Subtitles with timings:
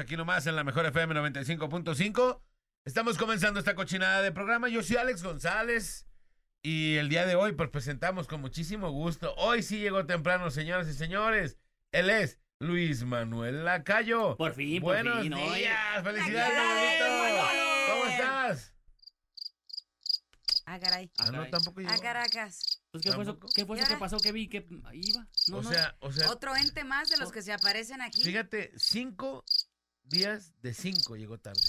[0.00, 2.40] aquí nomás en la mejor FM 95.5.
[2.84, 4.68] Estamos comenzando esta cochinada de programa.
[4.68, 6.06] Yo soy Alex González
[6.62, 9.34] y el día de hoy pues presentamos con muchísimo gusto.
[9.36, 11.58] Hoy sí llegó temprano, señoras y señores.
[11.92, 14.36] Él es Luis Manuel Lacayo.
[14.36, 15.58] Por fin, por Buenos fin, oye.
[15.60, 16.58] días, felicidades.
[16.58, 17.92] Manolito.
[17.92, 18.74] ¿Cómo estás?
[20.66, 21.10] Ah, caray.
[21.18, 21.92] Ah, no, tampoco llegó.
[21.92, 22.80] Ah, Caracas.
[22.92, 23.38] Pues, ¿qué fue, eso.
[23.54, 25.26] ¿Qué fue eso ¿Y que pasó que vi que iba?
[25.48, 25.70] No, o no.
[25.70, 28.22] sea, o sea, Otro ente más de los que se aparecen aquí.
[28.22, 29.44] fíjate, cinco
[30.10, 31.60] días de cinco llegó tarde.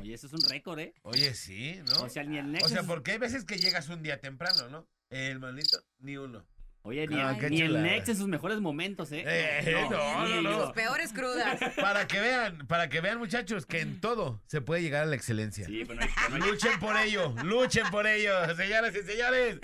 [0.00, 0.94] Oye, eso es un récord, ¿eh?
[1.02, 2.02] Oye, sí, ¿no?
[2.02, 2.70] O sea, ni el O Nexus.
[2.70, 4.86] sea, porque hay veces que llegas un día temprano, ¿no?
[5.08, 6.46] El manito, ni uno.
[6.86, 7.82] Oye, ni, Ah, el- ni el.
[7.82, 9.24] Nex en sus mejores momentos, ¿eh?
[9.26, 10.50] Eh, no, ni no, no.
[10.60, 11.58] Los peores crudas.
[11.76, 15.16] Para que vean, para que vean, muchachos, que en todo se puede llegar a la
[15.16, 15.66] excelencia.
[15.66, 19.58] Sí, pero no hay- no Luchen por ello, luchen por ello, señoras y señores.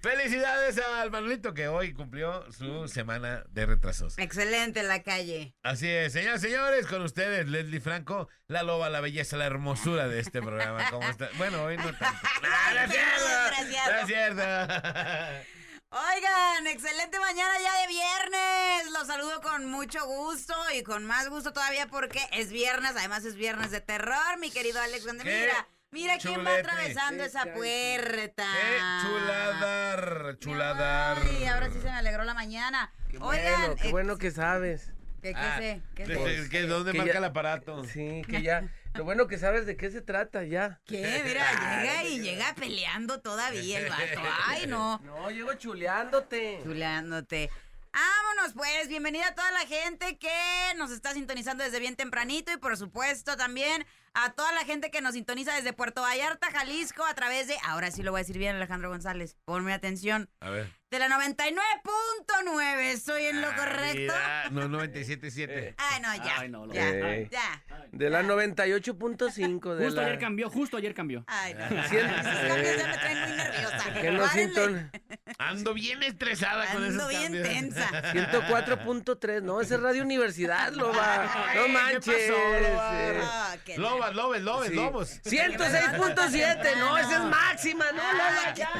[0.00, 4.16] Felicidades al Manolito que hoy cumplió su semana de retrasos.
[4.16, 5.56] Excelente la calle.
[5.64, 10.06] Así es, señoras y señores, con ustedes, Leslie Franco, la loba, la belleza, la hermosura
[10.06, 10.88] de este programa.
[10.90, 11.28] ¿Cómo está?
[11.36, 12.06] Bueno, hoy no tanto.
[12.44, 13.90] ¡Ah, no es cierto!
[13.90, 15.57] No es cierto.
[15.90, 18.92] Oigan, excelente mañana ya de viernes.
[18.92, 22.92] Los saludo con mucho gusto y con más gusto todavía porque es viernes.
[22.94, 25.04] Además es viernes de terror, mi querido Alex.
[25.06, 28.46] Donde Qué mira, mira quién va atravesando esa puerta.
[28.52, 31.18] ¡Qué chuladar, chuladar!
[31.22, 32.92] Ay, ahora sí se me alegró la mañana.
[33.10, 34.92] Qué Oigan, bueno, qué bueno que sabes.
[35.22, 35.82] ¿Qué, qué Ah, sé?
[35.94, 36.12] ¿Qué sé?
[36.14, 37.84] de- que ¿Dónde Que marca ya- el aparato?
[37.84, 38.62] Sí, que ya.
[38.98, 40.80] Lo bueno que sabes de qué se trata ya.
[40.84, 41.22] ¿Qué?
[41.24, 41.46] Mira,
[41.82, 44.20] llega y llega peleando todavía el vato.
[44.44, 44.98] Ay, no.
[45.04, 46.58] No, llego chuleándote.
[46.64, 47.48] Chuleándote.
[47.92, 50.28] Vámonos pues, bienvenida a toda la gente que
[50.76, 55.00] nos está sintonizando desde bien tempranito y por supuesto también a toda la gente que
[55.00, 58.38] nos sintoniza desde Puerto Vallarta, Jalisco, a través de, ahora sí lo voy a decir
[58.38, 60.77] bien Alejandro González, ponme atención, A ver.
[60.90, 63.98] De la 99.9, ¿estoy en lo Ah, correcto?
[63.98, 65.74] mira, No, 97.7.
[65.78, 67.28] Ay, no, ya, Ay, no, lo- ya, Ey.
[67.30, 67.62] ya.
[67.92, 70.06] De la 98.5 de Justo la...
[70.06, 71.24] ayer cambió, justo ayer cambió.
[71.26, 72.08] Ay, no, Sí, esos
[72.48, 73.92] cambios ya me traen muy nerviosa.
[74.00, 74.90] Que no sinton...
[75.38, 77.48] Ando bien estresada con esos Ando bien cambios.
[77.48, 77.88] tensa.
[78.12, 81.50] 104.3, no, ese es Radio Universidad, Loba.
[81.54, 82.30] No ¿qué manches.
[82.30, 83.00] pasó, Loba?
[83.02, 83.20] eh.
[83.22, 84.74] Ah, qué Lobas, lobes, lobes, Sí.
[84.74, 85.20] lobos.
[85.22, 88.70] 106.7, no, esa es máxima, no, Loba, ya.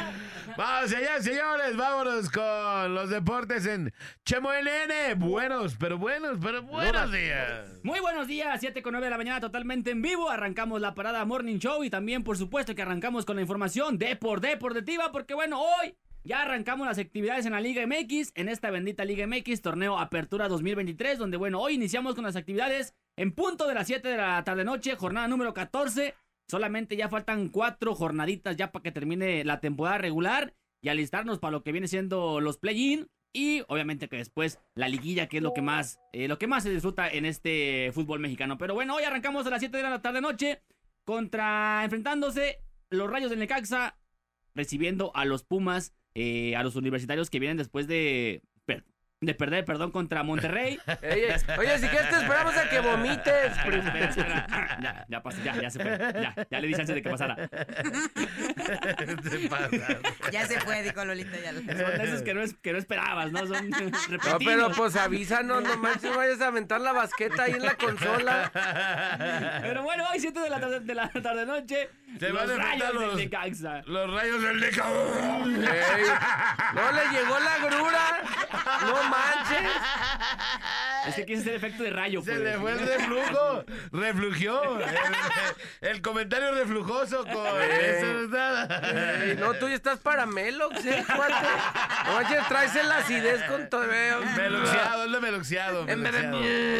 [0.56, 1.76] Vamos allá, señores.
[1.98, 3.92] Vámonos con los deportes en
[4.24, 5.18] Chemo NN.
[5.18, 7.80] Buenos, pero buenos, pero buenos días.
[7.82, 10.30] Muy buenos días, 7 con 9 de la mañana totalmente en vivo.
[10.30, 14.14] Arrancamos la parada Morning Show y también, por supuesto, que arrancamos con la información de
[14.14, 18.70] por deportiva, porque bueno, hoy ya arrancamos las actividades en la Liga MX, en esta
[18.70, 23.66] bendita Liga MX, torneo Apertura 2023, donde bueno, hoy iniciamos con las actividades en punto
[23.66, 26.14] de las 7 de la tarde-noche, jornada número 14.
[26.48, 31.52] Solamente ya faltan cuatro jornaditas ya para que termine la temporada regular y alistarnos para
[31.52, 33.08] lo que viene siendo los play-in.
[33.32, 36.62] Y obviamente que después la liguilla, que es lo que más, eh, lo que más
[36.62, 38.56] se disfruta en este fútbol mexicano.
[38.56, 40.62] Pero bueno, hoy arrancamos a las 7 de la tarde noche
[41.04, 42.60] contra enfrentándose
[42.90, 43.98] los Rayos del Necaxa,
[44.54, 48.42] recibiendo a los Pumas, eh, a los universitarios que vienen después de,
[49.20, 50.78] de perder, perdón, contra Monterrey.
[51.02, 53.52] Oye, oye, si quieres te esperamos a que vomites.
[53.56, 54.46] Espera, espera, espera.
[54.80, 55.98] Ya, ya pasó, ya, ya se fue.
[55.98, 57.34] Ya, ya le dije antes de que pasara.
[57.36, 57.48] Te
[59.48, 59.70] pasas.
[60.30, 61.36] Ya se fue, dijo Lolita.
[61.42, 61.60] Ya lo...
[61.60, 63.40] Son esos que no, es, que no esperabas, ¿no?
[63.46, 63.76] Son No,
[64.08, 64.38] repentinos.
[64.44, 68.50] pero pues avísanos, no manches, vayas a aventar la basqueta ahí en la consola.
[69.62, 71.90] Pero bueno, hoy 7 de la tarde, de la tarde noche.
[72.18, 73.82] Se los van a rayos los- del Necaxa.
[73.86, 74.84] Los rayos del Necaxa.
[76.74, 78.22] No le llegó la grura.
[78.86, 79.70] No manches.
[81.06, 82.20] Es que quise hacer efecto de rayo.
[82.22, 82.42] Se pues.
[82.42, 83.64] le fue el reflujo.
[83.92, 84.78] Reflugió.
[84.80, 89.22] El, el comentario reflujoso con eso no es nada.
[89.24, 91.04] Ey, no, tú ya estás para Melox, eh.
[91.08, 93.86] No manches, traes el acidez con todo.
[94.36, 95.88] Meluxiado, es de meluxiado.
[95.88, 96.78] En vez de- meluxiado.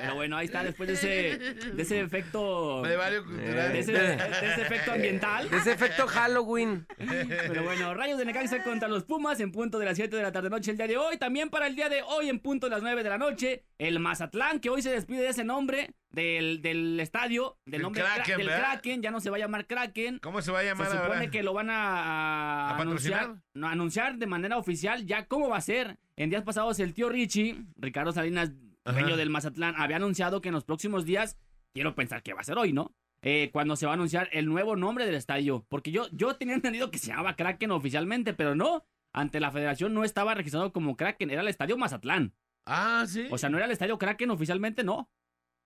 [0.00, 1.38] Pero bueno, ahí está, después de ese,
[1.72, 2.82] de ese efecto.
[2.82, 3.28] De varios.
[3.28, 5.48] De ese, de ese efecto ambiental.
[5.52, 6.86] Ese efecto Halloween.
[6.96, 10.32] Pero bueno, Rayos de Necaxa contra los Pumas en punto de las 7 de la
[10.32, 11.18] tarde noche el día de hoy.
[11.18, 13.98] También para el día de hoy en punto de las 9 de la noche, el
[14.00, 18.14] Mazatlán, que hoy se despide de ese nombre del, del estadio, del Del nombre Kra-
[18.14, 18.70] Kraken, del ¿verdad?
[18.72, 20.20] Kraken, ya no se va a llamar Kraken.
[20.20, 21.30] ¿Cómo se va a Se llamar supone ahora?
[21.30, 25.58] que lo van a, a ¿A anunciar, no, anunciar de manera oficial ya cómo va
[25.58, 25.98] a ser.
[26.16, 28.52] En días pasados el tío Richie, Ricardo Salinas,
[28.86, 28.98] Ajá.
[29.00, 31.36] dueño del Mazatlán, había anunciado que en los próximos días,
[31.74, 32.94] quiero pensar que va a ser hoy, ¿no?
[33.22, 35.66] Eh, cuando se va a anunciar el nuevo nombre del estadio.
[35.68, 38.84] Porque yo, yo tenía entendido que se llamaba Kraken oficialmente, pero no.
[39.12, 42.34] Ante la federación no estaba registrado como Kraken, era el estadio Mazatlán.
[42.66, 43.26] Ah, sí.
[43.30, 45.10] O sea, no era el estadio Kraken oficialmente, no.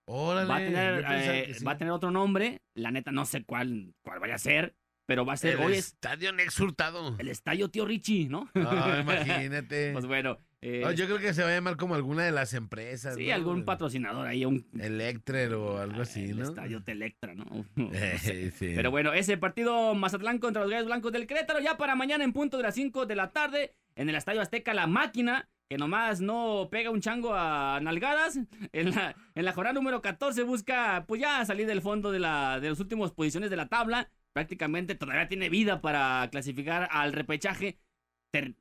[0.06, 0.48] Órale.
[0.48, 1.64] Va a tener, eh, sí.
[1.64, 2.62] va a tener otro nombre.
[2.74, 4.74] La neta, no sé cuál, cuál vaya a ser.
[5.06, 7.16] Pero va a ser, El hoy es estadio Nex Hurtado.
[7.18, 8.48] el estadio tío Richie, ¿no?
[8.54, 9.92] Ah, imagínate.
[9.92, 12.54] Pues bueno, eh, No, yo creo que se va a llamar como alguna de las
[12.54, 13.16] empresas.
[13.16, 13.34] sí, ¿no?
[13.34, 16.44] algún patrocinador ahí, un Electrer o algo así, el ¿no?
[16.44, 17.44] estadio Telectra, ¿no?
[17.76, 18.46] No sé.
[18.46, 18.72] Eh, sí.
[18.74, 22.32] Pero bueno, ese partido Mazatlán contra los Gallos Blancos del Querétaro ya para mañana en
[22.32, 26.20] punto de las 5 de la tarde en el Estadio Azteca La Máquina, que nomás
[26.20, 28.38] no pega un chango a nalgadas.
[28.72, 32.58] En la, en la jornada número 14 busca pues ya salir del fondo de, la,
[32.60, 34.08] de las últimas posiciones de la tabla.
[34.32, 37.76] Prácticamente todavía tiene vida para clasificar al repechaje.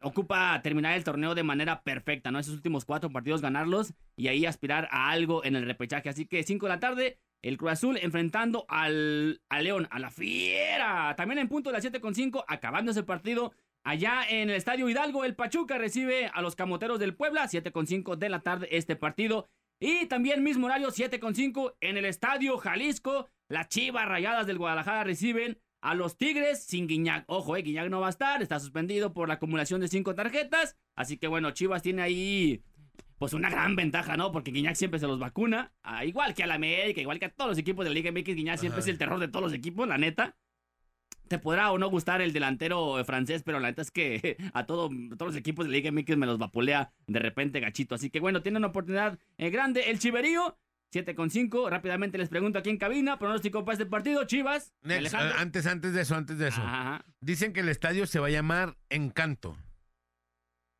[0.02, 2.40] Ocupa terminar el torneo de manera perfecta, ¿no?
[2.40, 6.10] Esos últimos cuatro partidos ganarlos y ahí aspirar a algo en el repechaje.
[6.10, 10.12] Así que 5 de la tarde, el Cruz Azul enfrentando al, al León, a la
[10.12, 11.16] fiera.
[11.16, 13.54] También en punto de las 7.5, acabando ese partido.
[13.84, 18.30] Allá en el Estadio Hidalgo, el Pachuca recibe a los Camoteros del Puebla, 7.5 de
[18.30, 19.48] la tarde este partido.
[19.80, 23.28] Y también mismo horario, 7.5 en el Estadio Jalisco.
[23.48, 27.26] Las Chivas Rayadas del Guadalajara reciben a los Tigres sin Guiñac.
[27.28, 30.78] Ojo, eh, Guiñac no va a estar, está suspendido por la acumulación de cinco tarjetas.
[30.96, 32.64] Así que bueno, Chivas tiene ahí
[33.18, 34.32] pues una gran ventaja, ¿no?
[34.32, 35.74] Porque Guiñac siempre se los vacuna.
[36.04, 38.36] Igual que a la América, igual que a todos los equipos de la Liga MX,
[38.36, 38.86] Guiñac siempre Ajá.
[38.86, 40.36] es el terror de todos los equipos, la neta.
[41.28, 44.66] Te podrá o no gustar el delantero eh, francés, pero la neta es que a,
[44.66, 47.96] todo- a todos los equipos de la Liga MX me los vapulea de repente gachito.
[47.96, 49.90] Así que bueno, tiene una oportunidad eh, grande.
[49.92, 50.58] El Chiverío,
[50.92, 51.70] 7 con 5.
[51.70, 54.74] Rápidamente les pregunto aquí en cabina, pronóstico para este partido, Chivas.
[54.84, 56.62] Next, eh, antes, antes de eso, antes de eso.
[56.62, 57.06] Ajá.
[57.22, 59.58] Dicen que el estadio se va a llamar Encanto.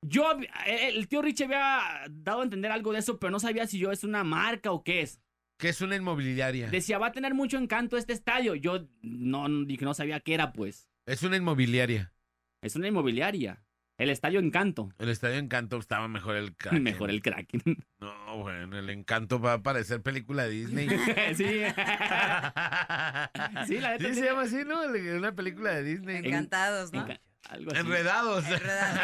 [0.04, 0.32] Yo,
[0.66, 3.78] eh, el tío Rich había dado a entender algo de eso, pero no sabía si
[3.78, 5.22] yo es una marca o qué es.
[5.58, 6.70] Que es una inmobiliaria.
[6.70, 8.56] Decía, va a tener mucho encanto este estadio.
[8.56, 10.90] Yo no dije, no sabía qué era, pues.
[11.06, 12.14] Es una inmobiliaria.
[12.62, 13.64] Es una inmobiliaria.
[13.98, 14.90] El estadio Encanto.
[14.98, 16.82] El estadio Encanto estaba mejor el Kraken.
[16.84, 17.62] Mejor el Kraken.
[18.00, 20.90] No, bueno, el Encanto va a parecer película de Disney.
[21.36, 21.46] sí.
[23.68, 24.82] Sí, la neta Sí, se llama así, ¿no?
[25.18, 26.18] Una película de Disney.
[26.18, 27.06] Encantados, ¿no?
[27.06, 27.80] Enca- Algo así.
[27.80, 28.46] Enredados.
[28.48, 29.00] Enredados.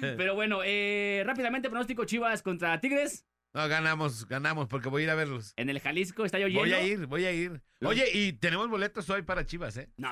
[0.00, 5.10] Pero bueno, eh, rápidamente pronóstico Chivas contra Tigres No, ganamos, ganamos, porque voy a ir
[5.10, 5.52] a verlos.
[5.56, 6.60] en el Jalisco, estadio lleno.
[6.60, 7.62] Voy a ir, voy a ir.
[7.82, 9.90] Oye, y tenemos boletos hoy para Chivas, ¿eh?
[9.96, 10.08] No,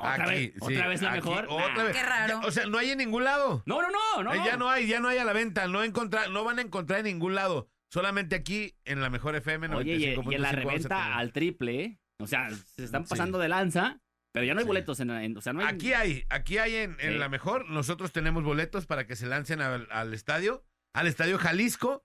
[0.00, 1.46] otra Aquí, vez, sí, otra vez la aquí, mejor.
[1.48, 1.84] Otra Nah.
[1.84, 1.96] vez.
[1.96, 2.40] Qué raro.
[2.40, 3.62] Ya, o sea, no hay en ningún lado.
[3.64, 4.34] No, no, no, no.
[4.34, 5.68] Eh, Ya no hay, ya no hay a la venta.
[5.68, 7.68] No, encontrar, no van a encontrar en ningún lado.
[7.92, 11.16] Solamente aquí en la mejor FM Oye, y, y en la 95.5 vamos a reventa
[11.16, 11.98] al triple, ¿eh?
[12.18, 13.10] O sea, se están Sí.
[13.10, 14.00] pasando de lanza,
[14.32, 14.68] pero ya no hay Sí.
[14.68, 17.18] boletos en, en- o sea, no hay Aquí hay, aquí hay en, en Sí.
[17.18, 17.68] la mejor.
[17.68, 22.04] Nosotros tenemos boletos para que se lancen al, al estadio, al estadio Jalisco.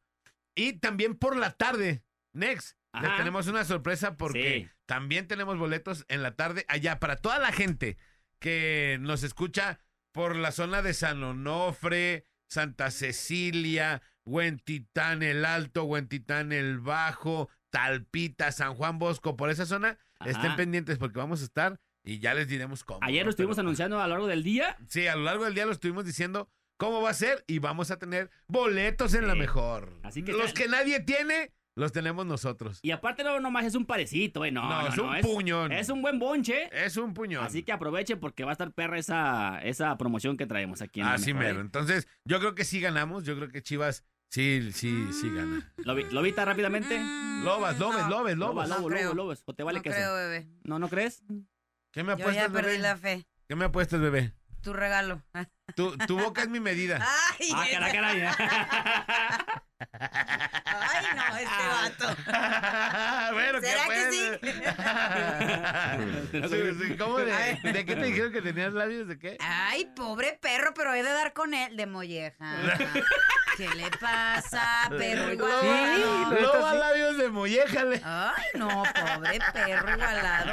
[0.55, 2.77] Y también por la tarde, Next.
[2.93, 3.17] Les Ajá.
[3.17, 4.69] tenemos una sorpresa porque Sí.
[4.85, 7.97] también tenemos boletos en la tarde allá para toda la gente
[8.39, 9.79] que nos escucha
[10.13, 18.51] por la zona de San Onofre, Santa Cecilia, Huentitán el Alto, Huentitán el Bajo, Talpita,
[18.53, 19.97] San Juan Bosco, por esa zona.
[20.19, 20.31] Ajá.
[20.31, 22.99] Estén pendientes porque vamos a estar y ya les diremos cómo.
[23.01, 23.25] Ayer ¿no?
[23.25, 24.77] lo estuvimos Pero- anunciando a lo largo del día.
[24.87, 27.91] Sí, a lo largo del día lo estuvimos diciendo cómo va a ser y vamos
[27.91, 29.99] a tener boletos en la mejor.
[30.03, 32.79] Así que los que nadie tiene, los tenemos nosotros.
[32.81, 34.51] Y aparte no nomás es un parecito, ¿eh?
[34.51, 35.71] No, No, no, es no, un puñón.
[35.71, 36.69] Es un buen bonche.
[36.71, 37.43] Es un puñón.
[37.43, 41.07] Así que aproveche porque va a estar perra esa, esa promoción que traemos aquí en
[41.07, 41.59] Así mejor, mero.
[41.59, 41.61] ¿eh?
[41.63, 43.23] Entonces, yo creo que sí ganamos.
[43.25, 45.73] Yo creo que Chivas sí, sí, sí gana.
[45.79, 46.97] Lobi- Lobita rápidamente.
[46.97, 48.09] Mm, Lobas, lobes, no.
[48.09, 48.69] lobes, Lobo, lobos.
[48.69, 49.03] No lobo, creo.
[49.09, 49.43] lobo, lobos.
[49.45, 49.95] O te vale no queso.
[49.97, 50.47] creo, bebé.
[50.63, 51.23] ¿No, no crees?
[51.91, 52.79] ¿Qué me Yo apuestas, ya perdí bebé?
[52.79, 53.25] la fe.
[53.49, 54.33] ¿Qué me apuestas, bebé?
[54.65, 55.21] Tu regalo.
[55.75, 56.97] Tu, tu boca es mi medida.
[57.39, 58.25] Ay, Ah, caray.
[59.99, 62.07] Ay, no, este vato.
[63.33, 64.11] bueno, ¿qué ¿Será que?
[64.11, 64.19] Sí,
[66.87, 69.37] sí, ¿Cómo de, de qué te dijeron que tenías labios de qué?
[69.39, 72.55] Ay, pobre perro, pero he de dar con él de molleja.
[73.57, 75.61] ¿Qué le pasa, perro igualado?
[75.61, 78.01] Sí, Loba labios de molléjale.
[78.03, 80.51] Ay, no, pobre perro igualado.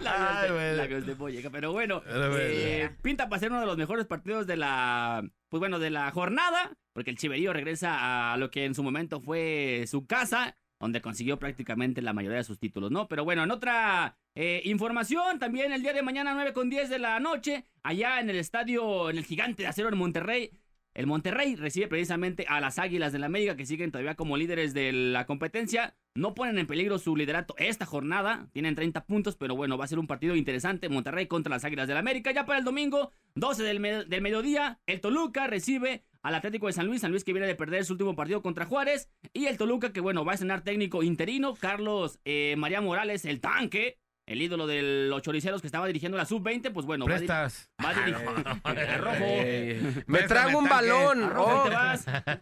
[0.00, 0.76] Labios de, bueno.
[0.76, 1.50] labios de molleja.
[1.50, 2.36] Pero bueno, Pero bueno.
[2.44, 5.22] eh, pinta para ser uno de los mejores partidos de la,
[5.54, 9.20] pues bueno, de la jornada, porque el Chiverío regresa a lo que en su momento
[9.20, 13.06] fue su casa, donde consiguió prácticamente la mayoría de sus títulos, ¿no?
[13.06, 16.98] Pero bueno, en otra eh, información, también el día de mañana 9 con 10 de
[16.98, 20.50] la noche, allá en el estadio, en el Gigante de Acero en Monterrey,
[20.94, 24.74] el Monterrey recibe precisamente a las Águilas del la América que siguen todavía como líderes
[24.74, 25.96] de la competencia.
[26.14, 28.48] No ponen en peligro su liderato esta jornada.
[28.52, 30.88] Tienen 30 puntos, pero bueno, va a ser un partido interesante.
[30.88, 32.30] Monterrey contra las Águilas del la América.
[32.32, 36.72] Ya para el domingo, 12 del, me- del mediodía, el Toluca recibe al Atlético de
[36.74, 37.00] San Luis.
[37.00, 39.10] San Luis que viene de perder su último partido contra Juárez.
[39.32, 41.54] Y el Toluca que bueno, va a estrenar técnico interino.
[41.56, 43.98] Carlos eh, María Morales, el tanque.
[44.26, 47.26] El ídolo de los choriceros que estaba dirigiendo la sub-20, pues bueno, va a, dir-
[47.26, 47.70] Prestas.
[47.84, 48.26] va a dirigir.
[48.64, 49.16] El rojo.
[49.20, 51.22] Eh, me trago un balón.
[51.24, 51.64] Arroja, Oh.
[51.64, 52.06] te vas.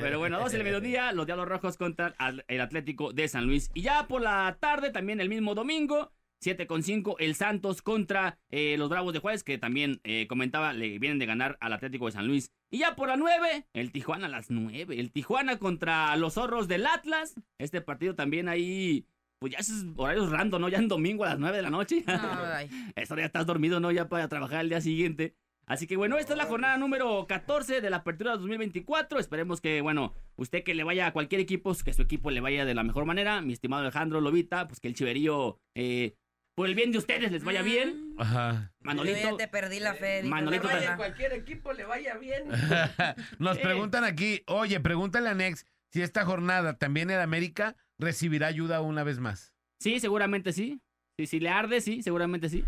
[0.00, 2.14] Pero bueno, 12 del mediodía, los Diablos Rojos contra
[2.48, 3.70] el Atlético de San Luis.
[3.74, 8.38] Y ya por la tarde, también el mismo domingo, 7 con 5, el Santos contra
[8.50, 12.06] eh, los Bravos de Juárez, que también eh, comentaba, le vienen de ganar al Atlético
[12.06, 12.52] de San Luis.
[12.70, 14.98] Y ya por la 9, el Tijuana a las 9.
[14.98, 17.34] El Tijuana contra los Zorros del Atlas.
[17.58, 19.04] Este partido también ahí,
[19.38, 20.68] pues ya es horarios random, ¿no?
[20.68, 22.04] Ya en domingo a las 9 de la noche.
[22.06, 22.68] Ay.
[22.96, 23.90] Esto ya estás dormido, ¿no?
[23.90, 25.34] Ya para trabajar el día siguiente.
[25.66, 29.18] Así que bueno, esta es la jornada número 14 de la apertura 2024.
[29.20, 32.64] Esperemos que, bueno, usted que le vaya a cualquier equipo, que su equipo le vaya
[32.64, 33.42] de la mejor manera.
[33.42, 36.14] Mi estimado Alejandro Lobita, pues que el chiverío, eh,
[36.56, 38.14] por el bien de ustedes, les vaya bien.
[38.16, 38.52] Ajá.
[38.52, 40.22] Yo ya Manolito, te perdí la fe.
[40.22, 40.96] dijo, Manolito verdad.
[40.96, 42.44] cualquier equipo le vaya bien.
[43.38, 48.80] Nos preguntan aquí, oye, pregúntale a Nex si esta jornada también el América recibirá ayuda
[48.80, 49.54] una vez más.
[49.80, 50.80] sí, seguramente sí.
[51.18, 52.64] Sí, si le arde, sí, seguramente sí.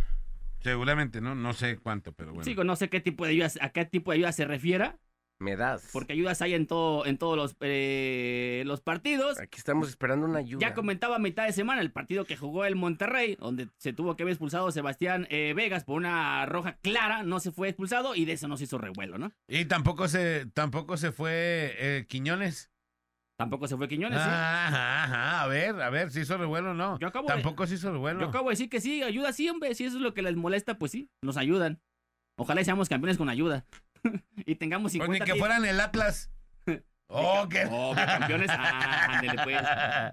[0.61, 1.35] Seguramente, ¿no?
[1.35, 2.45] No sé cuánto, pero bueno.
[2.45, 4.99] Sí, no sé qué tipo de ayuda, a qué tipo de ayuda se refiera,
[5.39, 5.89] Me das.
[5.93, 9.39] porque ayudas hay en todo, en todos los, eh, los partidos.
[9.41, 10.61] Aquí estamos esperando una ayuda.
[10.61, 14.17] Ya comentaba a mitad de semana el partido que jugó el Monterrey, donde se tuvo
[14.17, 18.25] que ver expulsado Sebastián eh, Vegas por una roja clara, no se fue expulsado y
[18.27, 19.33] de eso no se hizo revuelo, ¿no?
[19.49, 22.70] Y tampoco se, tampoco se fue eh, Quiñones.
[23.41, 24.29] Tampoco se fue Quiñones, ¿sí?
[24.29, 26.99] Ajá, ajá, a ver, a ver si hizo revuelo o no.
[26.99, 28.21] Yo acabo de- tampoco se hizo revuelo.
[28.21, 30.37] Yo acabo de decir que sí, ayuda sí, hombre, si eso es lo que les
[30.37, 31.81] molesta, pues sí, nos ayudan.
[32.39, 33.65] Ojalá y seamos campeones con ayuda.
[34.47, 36.31] y tengamos Pues 50 ni que fueran el Atlas.
[37.13, 37.67] Oh, qué.
[37.69, 38.49] Oh, que campeones.
[38.53, 39.61] Ah, ándele, pues.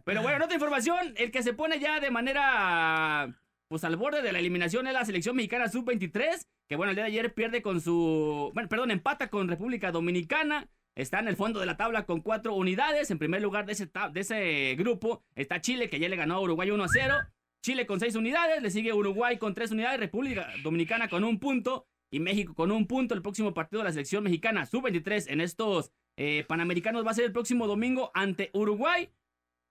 [0.03, 3.29] Pero bueno, en otra información, el que se pone ya de manera
[3.69, 7.03] pues al borde de la eliminación es la selección mexicana sub-23, que bueno, el día
[7.03, 10.67] de ayer pierde con su, bueno, perdón, empata con República Dominicana.
[10.97, 13.11] Está en el fondo de la tabla con cuatro unidades.
[13.11, 16.41] En primer lugar de ese, de ese grupo está Chile, que ya le ganó a
[16.41, 17.15] Uruguay 1 a 0.
[17.61, 21.87] Chile con seis unidades, le sigue Uruguay con tres unidades, República Dominicana con un punto
[22.11, 23.13] y México con un punto.
[23.13, 27.25] El próximo partido de la selección mexicana sub-23 en estos eh, Panamericanos va a ser
[27.25, 29.11] el próximo domingo ante Uruguay.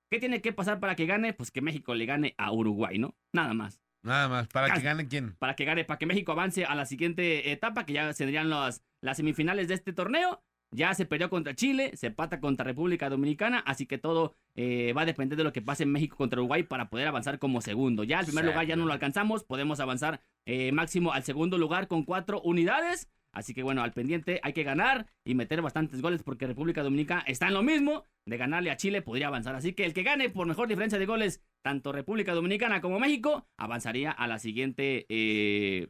[0.08, 1.32] ¿Qué tiene que pasar para que gane?
[1.32, 3.16] Pues que México le gane a Uruguay, ¿no?
[3.32, 3.80] Nada más.
[4.04, 4.84] Nada más, para que Casi.
[4.84, 5.34] gane quién.
[5.40, 8.84] Para que gane, para que México avance a la siguiente etapa, que ya serían las,
[9.00, 10.44] las semifinales de este torneo.
[10.72, 15.02] Ya se perdió contra Chile, se pata contra República Dominicana, así que todo eh, va
[15.02, 18.04] a depender de lo que pase en México contra Uruguay para poder avanzar como segundo.
[18.04, 21.88] Ya al primer lugar ya no lo alcanzamos, podemos avanzar eh, máximo al segundo lugar
[21.88, 23.08] con cuatro unidades.
[23.32, 27.22] Así que bueno, al pendiente hay que ganar y meter bastantes goles porque República Dominicana
[27.26, 28.04] está en lo mismo.
[28.24, 29.54] De ganarle a Chile podría avanzar.
[29.54, 33.46] Así que el que gane por mejor diferencia de goles, tanto República Dominicana como México,
[33.58, 35.88] avanzaría a la siguiente eh,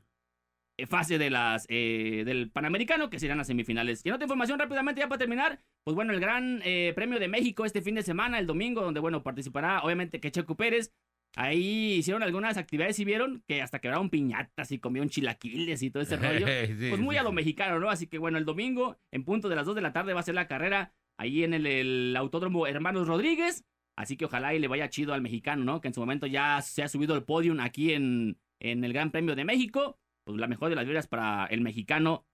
[0.85, 4.05] fase de las eh, del Panamericano, que serán las semifinales.
[4.05, 7.29] Y en otra información rápidamente ya para terminar, pues bueno, el Gran eh, Premio de
[7.29, 10.93] México este fin de semana, el domingo, donde bueno, participará obviamente que Checo Pérez.
[11.35, 16.03] Ahí hicieron algunas actividades y vieron que hasta quebraron piñatas y comieron chilaquiles y todo
[16.03, 16.47] ese rollo.
[16.47, 17.91] Sí, Pues muy sí, a lo mexicano, ¿no?
[17.91, 20.25] Así que bueno, el domingo, en punto de las 2 de la tarde, va a
[20.25, 23.65] ser la carrera ahí en el, el Autódromo Hermanos Rodríguez.
[23.99, 25.81] Así que ojalá y le vaya chido al mexicano, ¿no?
[25.81, 29.11] Que en su momento ya se ha subido al podium aquí en, en el Gran
[29.11, 29.99] Premio de México.
[30.27, 32.27] Pues la mejor de las vibras para el mexicano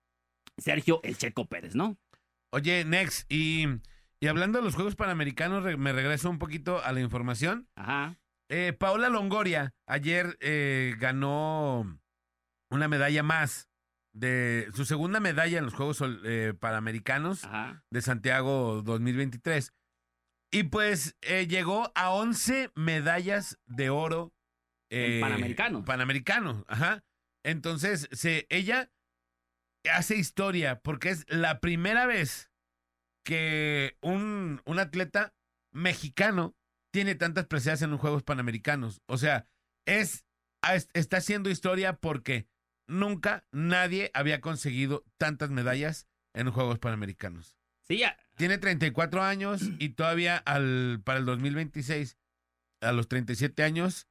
[0.56, 1.98] Sergio El Checo Pérez, ¿no?
[2.50, 3.66] Oye, Nex, y,
[4.20, 7.68] y hablando de los Juegos Panamericanos, re- me regreso un poquito a la información.
[7.76, 8.16] Ajá.
[8.50, 11.98] Eh, Paula Longoria ayer eh, ganó
[12.70, 13.68] una medalla más
[14.14, 17.82] de su segunda medalla en los Juegos eh, Panamericanos Ajá.
[17.90, 19.72] de Santiago 2023.
[20.50, 21.16] Y pues
[21.48, 24.32] llegó a 11 medallas de oro.
[24.90, 25.84] En Panamericanos.
[25.86, 27.02] Panamericanos, ajá.
[27.44, 28.90] Entonces, se, ella
[29.92, 32.50] hace historia porque es la primera vez
[33.24, 35.34] que un, un atleta
[35.72, 36.56] mexicano
[36.92, 39.02] tiene tantas preseas en los Juegos Panamericanos.
[39.06, 39.46] O sea,
[39.86, 40.24] es,
[40.92, 42.46] está haciendo historia porque
[42.86, 47.56] nunca nadie había conseguido tantas medallas en los Juegos Panamericanos.
[47.82, 48.16] Sí, ya.
[48.36, 52.18] Tiene 34 años y todavía al, para el 2026,
[52.80, 54.08] a los 37 años,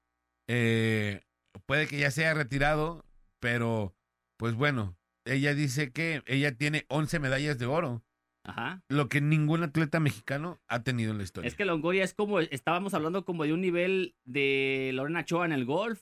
[0.48, 1.22] eh,
[1.66, 3.06] puede que ya sea retirado,
[3.42, 3.94] pero
[4.38, 8.04] pues bueno, ella dice que ella tiene 11 medallas de oro,
[8.46, 8.82] Ajá.
[8.90, 11.48] lo que ningún atleta mexicano ha tenido en la historia.
[11.48, 15.52] Es que Longoria es como, estábamos hablando como de un nivel de Lorena Choa en
[15.52, 16.02] el golf.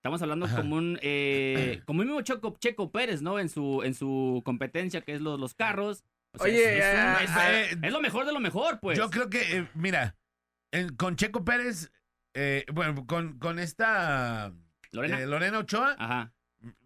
[0.00, 0.56] Estamos hablando Ajá.
[0.56, 3.38] como un, eh, como el mismo Checo, Checo Pérez, ¿no?
[3.38, 6.04] En su, en su competencia que es los, los carros.
[6.34, 8.78] O sea, Oye, es, es un- ah, es- ah, es lo mejor de lo mejor,
[8.80, 8.98] pues.
[8.98, 10.16] Yo creo que, eh, mira,
[10.72, 11.90] en- con Checo Pérez,
[12.34, 14.52] eh, bueno, con, con esta
[14.92, 15.20] Lorena.
[15.20, 16.32] eh, Lorena Ochoa, Ajá,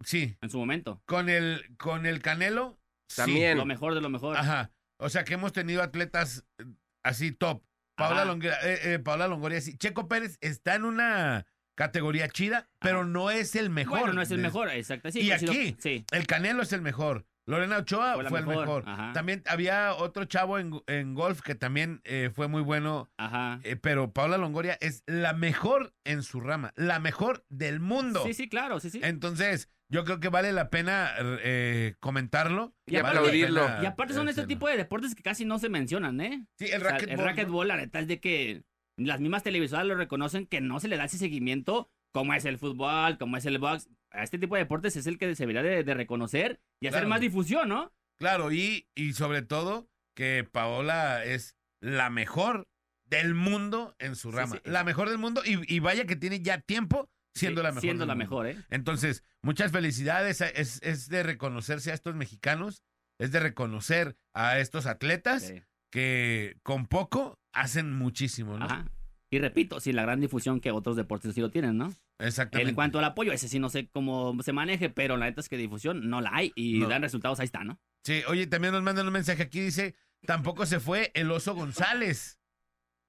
[0.03, 1.01] sí, en su momento.
[1.05, 3.17] con el, con el Canelo, sí.
[3.17, 3.57] También.
[3.57, 4.37] Lo mejor de lo mejor.
[4.37, 4.71] Ajá.
[4.97, 6.65] O sea que hemos tenido atletas eh,
[7.03, 7.63] así top.
[7.95, 8.25] Paula, Ajá.
[8.25, 9.77] Longoria, eh, eh, Paula Longoria, sí.
[9.77, 13.07] Checo Pérez está en una categoría chida, pero Ajá.
[13.07, 13.99] no es el mejor.
[13.99, 15.11] Bueno, no es el de- mejor, exacto.
[15.11, 16.05] Sí, Y aquí, Sí.
[16.11, 17.25] El Canelo es el mejor.
[17.47, 18.85] Lorena Ochoa Fue el mejor.
[19.13, 23.59] También había otro chavo en, en golf que también eh, fue muy bueno, Ajá.
[23.63, 28.23] eh, pero Paula Longoria es la mejor en su rama, la mejor del mundo.
[28.25, 28.99] Sí, sí, claro, sí, sí.
[29.03, 32.73] Entonces, yo creo que vale la pena eh, comentarlo.
[32.85, 33.65] Y Vale la aplaudirlo.
[33.65, 36.45] pena Y aparte son este tipo de deportes que casi no se mencionan, ¿eh?
[36.57, 37.19] Sí, el O sea, racquetball.
[37.19, 38.63] el racquetball, la neta es de que
[38.97, 42.57] las mismas televisoras lo reconocen que no se le da ese seguimiento como es el
[42.57, 43.89] fútbol, como es el box.
[44.11, 47.07] A este tipo de deportes es el que se debería de, de reconocer y hacer
[47.07, 47.93] más difusión, ¿no?
[48.17, 52.67] Claro, y, y sobre todo que Paola es la mejor
[53.05, 54.55] del mundo en su rama.
[54.55, 57.69] sí, la mejor del mundo y, y vaya que tiene ya tiempo siendo Sí, la
[57.71, 57.81] mejor.
[57.81, 58.25] Siendo la mundo.
[58.25, 58.57] mejor, ¿eh?
[58.69, 60.41] Entonces, muchas felicidades.
[60.41, 62.83] Es, es de reconocerse a estos mexicanos,
[63.19, 65.53] es de reconocer a estos atletas
[65.91, 68.65] que con poco hacen muchísimo, ¿no?
[68.65, 68.85] Ajá.
[69.29, 71.93] Y repito, sin la gran difusión que otros deportes sí lo tienen, ¿no?
[72.21, 72.69] Exactamente.
[72.69, 75.49] En cuanto al apoyo, ese sí no sé cómo se maneje, pero la neta es
[75.49, 76.87] que difusión no la hay y No.
[76.87, 77.79] dan resultados, ahí está, ¿no?
[78.03, 82.39] Sí, oye, también nos mandan un mensaje aquí, dice, tampoco se fue el oso González.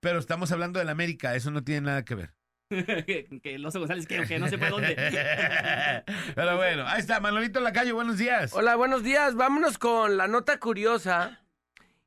[0.01, 2.35] Pero estamos hablando del América, eso no tiene nada que ver.
[2.69, 4.95] que, que el oso González que, que no sé para dónde.
[6.35, 8.53] Pero bueno, ahí está, Manolito Lacayo, buenos días.
[8.55, 9.35] Hola, buenos días.
[9.35, 11.41] Vámonos con la nota curiosa.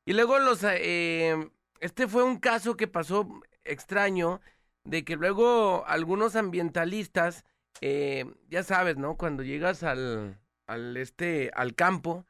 [0.06, 0.60] Y luego los...
[0.64, 1.36] eh,
[1.80, 3.28] este fue un caso que pasó
[3.64, 4.42] extraño,
[4.86, 7.44] de que luego algunos ambientalistas,
[7.82, 9.18] eh, ya sabes, ¿no?
[9.18, 12.26] Cuando llegas al, al, este, al campo,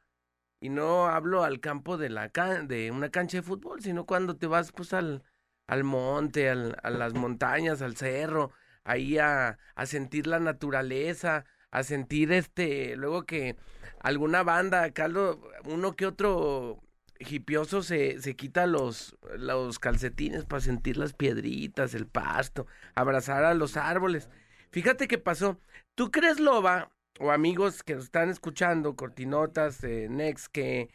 [0.58, 4.36] y no hablo al campo de, la can- de una cancha de fútbol, sino cuando
[4.36, 5.22] te vas pues al,
[5.66, 11.82] al monte, al- a las montañas, al cerro, ahí a, a sentir la naturaleza, a
[11.82, 13.56] sentir este, luego que
[14.00, 16.80] alguna banda, lo- uno que otro
[17.20, 23.54] hipioso se, se quita los, los calcetines para sentir las piedritas, el pasto, abrazar a
[23.54, 24.28] los árboles.
[24.70, 25.58] Fíjate qué pasó.
[25.94, 30.90] ¿Tú crees, Loba, o amigos que nos están escuchando, cortinotas, eh, Next, que,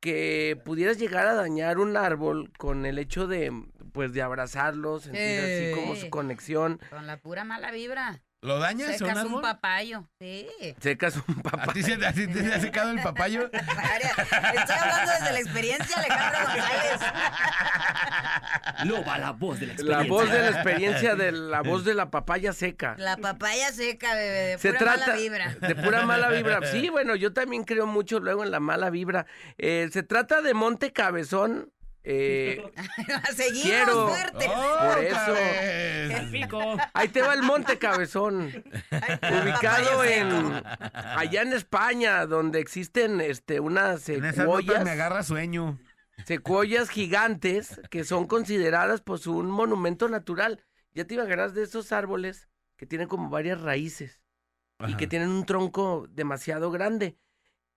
[0.00, 3.50] que pudieras llegar a dañar un árbol con el hecho de,
[3.92, 6.10] pues, de abrazarlo, sentir así como su Sí.
[6.10, 6.78] conexión?
[6.90, 8.20] Con la pura mala vibra.
[8.44, 9.42] ¿Lo dañas un Secas un árbol?
[9.42, 10.04] papayo.
[10.20, 10.46] Sí.
[10.78, 11.72] Secas un ¿A papá.
[11.72, 13.44] ti se, a ti te ha secado el papayo?
[13.52, 17.00] Estoy hablando desde la experiencia, Alejandro González.
[18.84, 20.12] No va la voz de la La experiencia.
[20.12, 22.94] voz de la experiencia, de la voz de la papaya seca.
[22.98, 25.54] La papaya seca, bebé, de Se pura trata mala vibra.
[25.60, 26.60] de pura mala vibra.
[26.70, 29.26] Sí, bueno, yo también creo mucho luego en la mala vibra.
[29.56, 31.70] Eh, se trata de Monte Cabezón.
[32.04, 32.62] Eh,
[33.34, 34.48] Seguimos Quiero- fuertes.
[34.54, 35.34] ¡Oh, Por eso.
[36.92, 38.46] ahí te va el Monte Cabezón,
[39.42, 40.62] ubicado en
[40.94, 45.78] allá en España, donde existen este unas En secuoyas, me agarra sueño.
[46.26, 50.64] secuoyas gigantes que son consideradas pues un monumento natural.
[50.92, 54.20] Ya te imaginas de esos árboles que tienen como varias raíces.
[54.86, 57.16] y que tienen un tronco demasiado grande.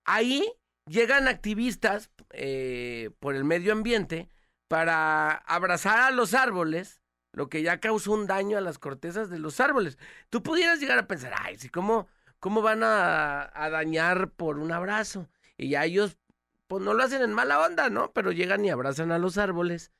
[0.04, 0.44] Ahí
[0.88, 4.28] llegan activistas eh, por el medio ambiente
[4.68, 7.00] para abrazar a los árboles,
[7.32, 9.98] lo que ya causó un daño a las cortezas de los árboles.
[10.30, 12.08] Tú pudieras llegar a pensar, ay, sí, ¿cómo,
[12.40, 15.28] cómo van a, a dañar por un abrazo?
[15.56, 16.18] Y ya ellos,
[16.66, 18.12] pues no lo hacen en mala onda, ¿no?
[18.12, 19.92] Pero llegan y abrazan a los árboles,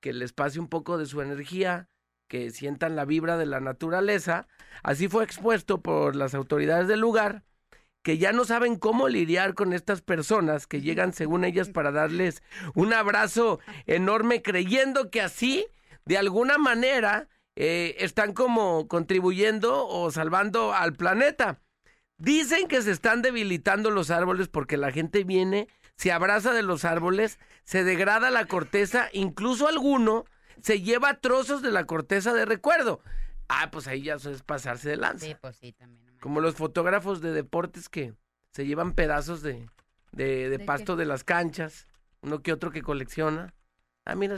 [0.00, 1.88] que les pase un poco de su energía,
[2.28, 4.46] que sientan la vibra de la naturaleza.
[4.82, 7.42] Así fue expuesto por las autoridades del lugar,
[8.02, 12.42] que ya no saben cómo lidiar con estas personas que llegan, según ellas, para darles
[12.74, 15.66] un abrazo enorme, creyendo que así,
[16.04, 21.60] de alguna manera, eh, están como contribuyendo o salvando al planeta.
[22.16, 26.84] Dicen que se están debilitando los árboles porque la gente viene, se abraza de los
[26.84, 30.26] árboles, se degrada la corteza, incluso alguno
[30.62, 33.00] se lleva trozos de la corteza de recuerdo.
[33.48, 35.26] Ah, pues ahí ya eso es pasarse de lanza.
[35.26, 35.99] Sí, pues sí, también.
[36.20, 38.14] Como los fotógrafos de deportes que
[38.52, 39.68] se llevan pedazos de,
[40.12, 41.86] de, pasto de las canchas,
[42.20, 43.54] uno que otro que colecciona.
[44.04, 44.36] Ah, mira,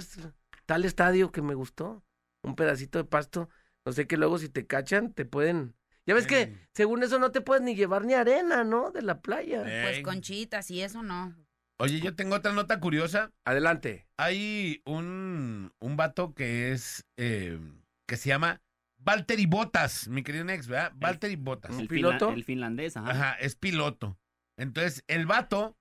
[0.66, 2.04] tal estadio que me gustó,
[2.42, 3.48] un pedacito de pasto,
[3.84, 5.74] no sé que luego si te cachan te pueden...
[6.04, 6.60] Ya ves que Ey.
[6.74, 8.90] según eso no te puedes ni llevar ni arena, ¿no?
[8.90, 9.62] De la playa.
[9.62, 10.02] Pues Ey.
[10.02, 11.36] conchitas y eso no.
[11.78, 13.32] Oye, yo tengo otra nota curiosa.
[13.44, 14.08] Adelante.
[14.16, 17.58] Hay un, un vato que es, eh,
[18.06, 18.60] que se llama
[19.04, 20.92] Valtteri Bottas, mi querido Nex, ¿verdad?
[20.96, 21.72] Valtteri Bottas.
[21.72, 22.26] ¿Un El, piloto?
[22.28, 23.10] finla- el finlandés, ajá.
[23.10, 24.18] Ajá, es piloto.
[24.56, 25.76] Entonces, el vato,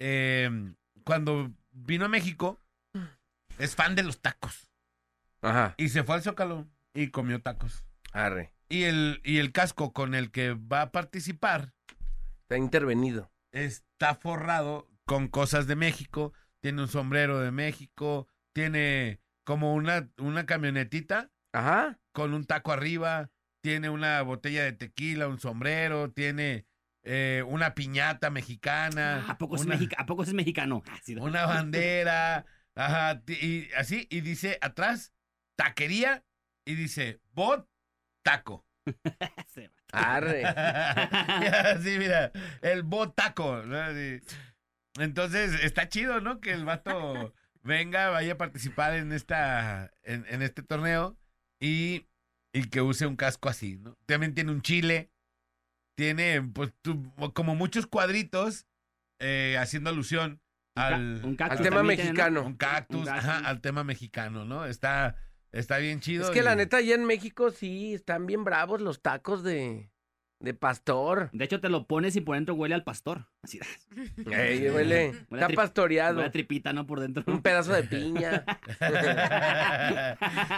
[0.00, 0.50] eh,
[1.04, 2.60] cuando vino a México,
[3.58, 4.70] es fan de los tacos.
[5.42, 5.74] Ajá.
[5.76, 7.84] Y se fue al Zócalo y comió tacos.
[8.12, 8.52] Arre.
[8.68, 11.72] Y el, y el casco con el que va a participar
[12.42, 13.30] Está intervenido.
[13.52, 16.32] está forrado con cosas de México.
[16.60, 18.26] Tiene un sombrero de México.
[18.52, 21.98] Tiene como una, una camionetita Ajá.
[22.12, 23.30] con un taco arriba.
[23.60, 26.10] Tiene una botella de tequila, un sombrero.
[26.12, 26.66] Tiene
[27.02, 29.24] eh, una piñata mexicana.
[29.28, 30.82] ¿A poco, es una, ¿A poco es mexicano?
[30.86, 32.44] Ah, sí, una bandera.
[32.74, 33.22] Ajá.
[33.26, 34.06] Y así.
[34.10, 35.12] Y dice atrás,
[35.56, 36.24] taquería.
[36.64, 37.68] Y dice, bot,
[38.22, 38.66] taco.
[39.48, 39.74] se va.
[39.90, 40.42] Arre.
[41.82, 42.30] sí, mira,
[42.62, 43.62] el botaco.
[43.62, 43.78] ¿no?
[44.98, 46.40] Entonces, está chido, ¿no?
[46.40, 51.16] Que el vato venga, vaya a participar en esta, en, en este torneo
[51.60, 52.06] y,
[52.52, 53.96] y que use un casco así, ¿no?
[54.06, 55.10] También tiene un chile,
[55.96, 58.66] tiene, pues, tu- como muchos cuadritos
[59.20, 62.14] eh, haciendo alusión Un ca- al, un cactus al tema también tiene, ¿no?
[62.16, 62.46] mexicano.
[62.46, 63.24] un cactus, Un cactus.
[63.30, 64.64] ajá, al tema mexicano, ¿no?
[64.64, 65.16] Está,
[65.50, 66.24] está bien chido.
[66.24, 69.90] Es que la neta, allá en México sí están bien bravos los tacos de,
[70.40, 71.30] de pastor.
[71.32, 73.26] De hecho, te lo pones y por dentro huele al pastor.
[73.42, 73.58] Así,
[74.30, 74.70] Ey, huele.
[74.70, 76.16] Huele Está tri- pastoreado.
[76.16, 76.86] huele a tripita, ¿no?
[76.86, 77.24] Por dentro.
[77.26, 78.44] Un pedazo de piña.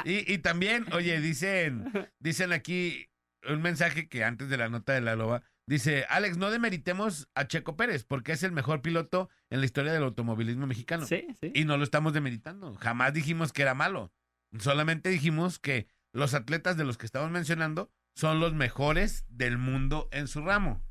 [0.05, 3.09] y, y también, oye, dicen, dicen aquí
[3.49, 7.47] un mensaje que antes de la nota de la loba, dice, Alex, no demeritemos a
[7.47, 11.07] Checo Pérez, porque es el mejor piloto en la historia del automovilismo mexicano.
[11.07, 11.53] Sí, sí.
[11.55, 12.75] Y no lo estamos demeritando.
[12.75, 14.13] Jamás dijimos que era malo.
[14.59, 20.09] Solamente dijimos que los atletas de los que estamos mencionando son los mejores del mundo
[20.13, 20.83] en su ramo.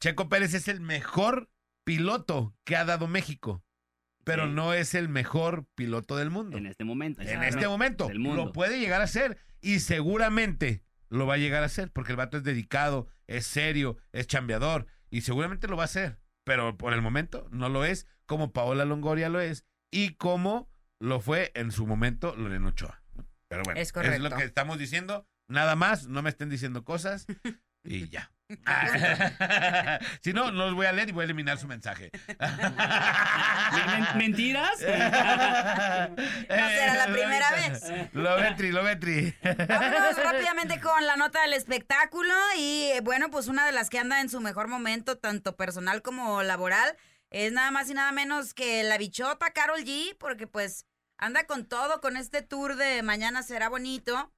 [0.00, 1.50] Checo Pérez es el mejor
[1.84, 3.64] piloto que ha dado México,
[4.24, 4.52] pero Sí.
[4.52, 6.56] no es el mejor piloto del mundo.
[6.58, 7.22] En este momento.
[7.22, 8.46] En este momento Del mundo.
[8.46, 12.16] lo puede llegar a ser y seguramente lo va a llegar a hacer porque el
[12.16, 16.92] vato es dedicado, es serio, es chambeador y seguramente lo va a hacer, pero por
[16.92, 21.70] el momento no lo es como Paola Longoria lo es y como lo fue en
[21.70, 23.02] su momento Lorena Ochoa.
[23.48, 24.28] Pero bueno, Es es correcto.
[24.28, 27.26] lo que estamos diciendo, nada más, no me estén diciendo cosas
[27.84, 28.30] y ya.
[30.22, 32.12] si no, no los voy a leer y voy a eliminar su mensaje.
[32.38, 34.78] Men- men- ¿Mentiras?
[34.80, 37.82] No será la primera vez.
[38.12, 39.34] Lovetri, Lovetri.
[39.68, 43.98] Vámonos rápidamente con la nota del espectáculo y eh, bueno, pues una de las que
[43.98, 46.96] anda en su mejor momento, tanto personal como laboral,
[47.30, 50.86] es nada más y nada menos que la bichota Carol G, porque pues
[51.18, 54.32] anda con todo con este tour de Mañana será bonito.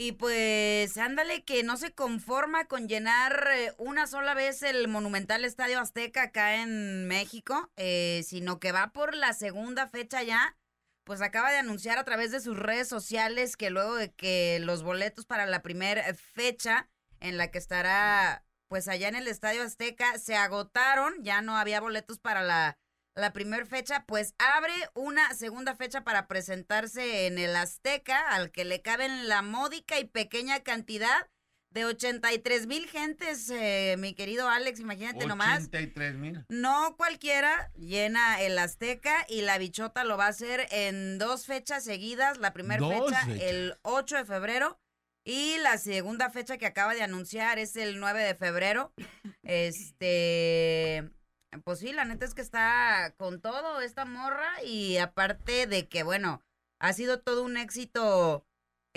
[0.00, 5.44] Y pues ándale que no se conforma con llenar eh, una sola vez el monumental
[5.44, 10.56] Estadio Azteca acá en México, eh, sino que va por la segunda fecha ya
[11.02, 14.84] pues acaba de anunciar a través de sus redes sociales que luego de que los
[14.84, 20.16] boletos para la primera fecha en la que estará pues allá en el Estadio Azteca
[20.18, 22.78] se agotaron, ya no había boletos para la,
[23.18, 28.64] la primera fecha, pues abre una segunda fecha para presentarse en el Azteca, al que
[28.64, 31.28] le caben la módica y pequeña cantidad
[31.70, 35.64] de 83 mil gentes, eh, mi querido Alex, imagínate nomás.
[35.64, 36.44] 83 mil.
[36.48, 41.84] No cualquiera llena el Azteca y la bichota lo va a hacer en dos fechas
[41.84, 42.38] seguidas.
[42.38, 43.42] La primera fecha fechas.
[43.42, 44.80] el 8 de febrero
[45.24, 48.92] y la segunda fecha que acaba de anunciar es el 9 de febrero.
[49.42, 51.10] Este,
[51.64, 56.02] pues sí, la neta es que está con todo esta morra y aparte de que,
[56.02, 56.42] bueno,
[56.78, 58.46] ha sido todo un éxito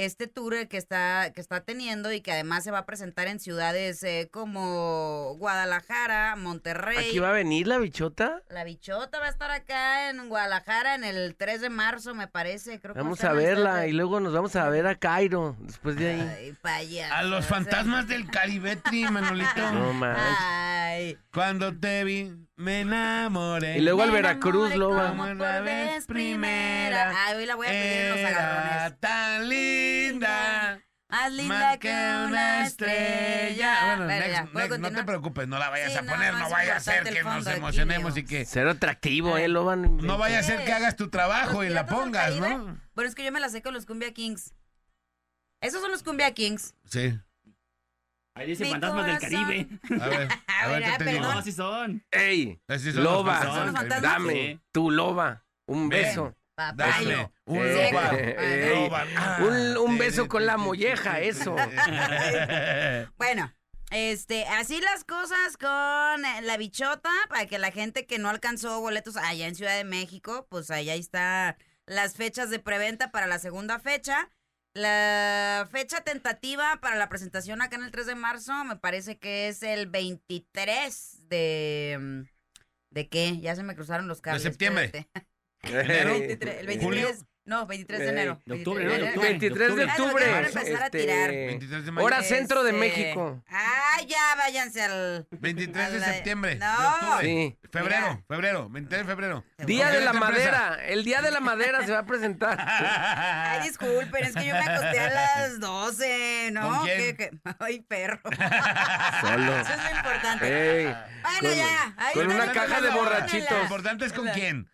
[0.05, 3.39] este tour que está, que está teniendo y que además se va a presentar en
[3.39, 7.09] ciudades eh, como Guadalajara, Monterrey.
[7.09, 8.41] ¿Aquí va a venir la bichota?
[8.49, 12.79] La bichota va a estar acá en Guadalajara en el 3 de marzo, me parece.
[12.79, 15.55] Creo que va Vamos estar a verla y luego nos vamos a ver a Cairo
[15.59, 16.55] después de ahí.
[16.63, 16.99] Ay.
[16.99, 19.71] A los fantasmas del Caribetri, Manolito.
[19.71, 20.35] No manches.
[20.39, 21.17] Ay.
[21.33, 23.77] Cuando te vi, me enamoré.
[23.77, 25.09] Y luego al Veracruz, Loba.
[25.09, 27.13] como por vez primera.
[27.25, 28.99] Ay, hoy la voy a pedir en los agarrones.
[28.99, 30.81] Tan linda.
[31.09, 33.95] Más linda Más que una estrella.
[33.97, 36.33] Bueno, Bueno, next, ya, ¿puedo next, no te preocupes, no la vayas Sí, a poner,
[36.33, 38.45] no no, vaya a ser que nos emocionemos y que...
[38.45, 39.49] Cero atractivo, ¿eh?
[39.49, 42.35] Lo van No vaya a ser que hagas tu trabajo ¿Los y la pongas?
[42.35, 42.79] ¿no?
[42.95, 44.53] Bueno, es que yo me la sé con los Cumbia Kings.
[45.59, 46.75] Esos son los Cumbia Kings.
[46.85, 47.19] Sí.
[48.33, 49.19] Ahí dice Mi Fantasmas del.
[49.19, 49.67] Caribe.
[50.01, 51.21] A ver, a A ver qué te digo.
[51.23, 52.03] No, así son.
[52.11, 56.01] ey, Así son loba, dame, tu loba, un Ven.
[56.03, 56.35] beso.
[56.57, 57.31] Dame Papayo.
[57.45, 58.09] un Eh, loba.
[58.13, 59.05] eh, loba.
[59.17, 61.55] Ah, un- un beso con la molleja, eso.
[63.17, 63.51] Bueno,
[63.91, 68.79] este, así las cosas con eh, la bichota, para que la gente que no alcanzó
[68.79, 73.39] boletos allá en Ciudad de México, pues allá está las fechas de preventa para la
[73.39, 74.29] segunda fecha.
[74.73, 79.49] La fecha tentativa para la presentación acá en el 3 de marzo me parece que
[79.49, 81.97] es el 23 de...
[81.99, 82.21] mm,
[82.91, 83.39] ¿De qué?
[83.39, 84.43] Ya se me cruzaron los cables.
[84.43, 84.85] septiembre.
[84.85, 85.09] espérate.
[85.63, 86.11] Enero.
[86.19, 87.09] 23, el 23, ¿Julio?
[87.45, 88.41] No, 23 de Eh, enero.
[88.45, 89.05] de octubre, 23 ¿no?
[89.05, 89.29] De octubre.
[89.29, 90.25] 23 de octubre.
[90.31, 91.29] van a empezar a tirar.
[91.31, 92.05] 23 de mayo.
[92.05, 93.43] Hora centro de Este, México.
[93.49, 95.27] Ah, ya váyanse al...
[95.31, 96.55] 23 de a la- septiembre.
[96.55, 96.79] No.
[96.81, 97.25] de octubre.
[97.25, 97.57] Sí.
[97.71, 98.23] Febrero, Mira.
[98.27, 99.43] febrero, 23 de febrero.
[99.59, 100.77] Día ¿Con de la madera.
[100.85, 102.57] El día de la madera se va a presentar.
[102.67, 106.67] Ay, disculpen, es que yo me acosté a las 12, ¿no?
[106.67, 106.97] ¿Con quién?
[107.15, 107.31] ¿Qué- qué?
[107.59, 108.19] Ay, perro.
[109.21, 109.57] Solo.
[109.59, 110.79] Eso es lo importante.
[110.81, 111.93] Ey, Bueno, con- ya.
[111.97, 113.51] Ahí con está una la caja de información, borrachitos.
[113.57, 114.67] Lo importante es con quién.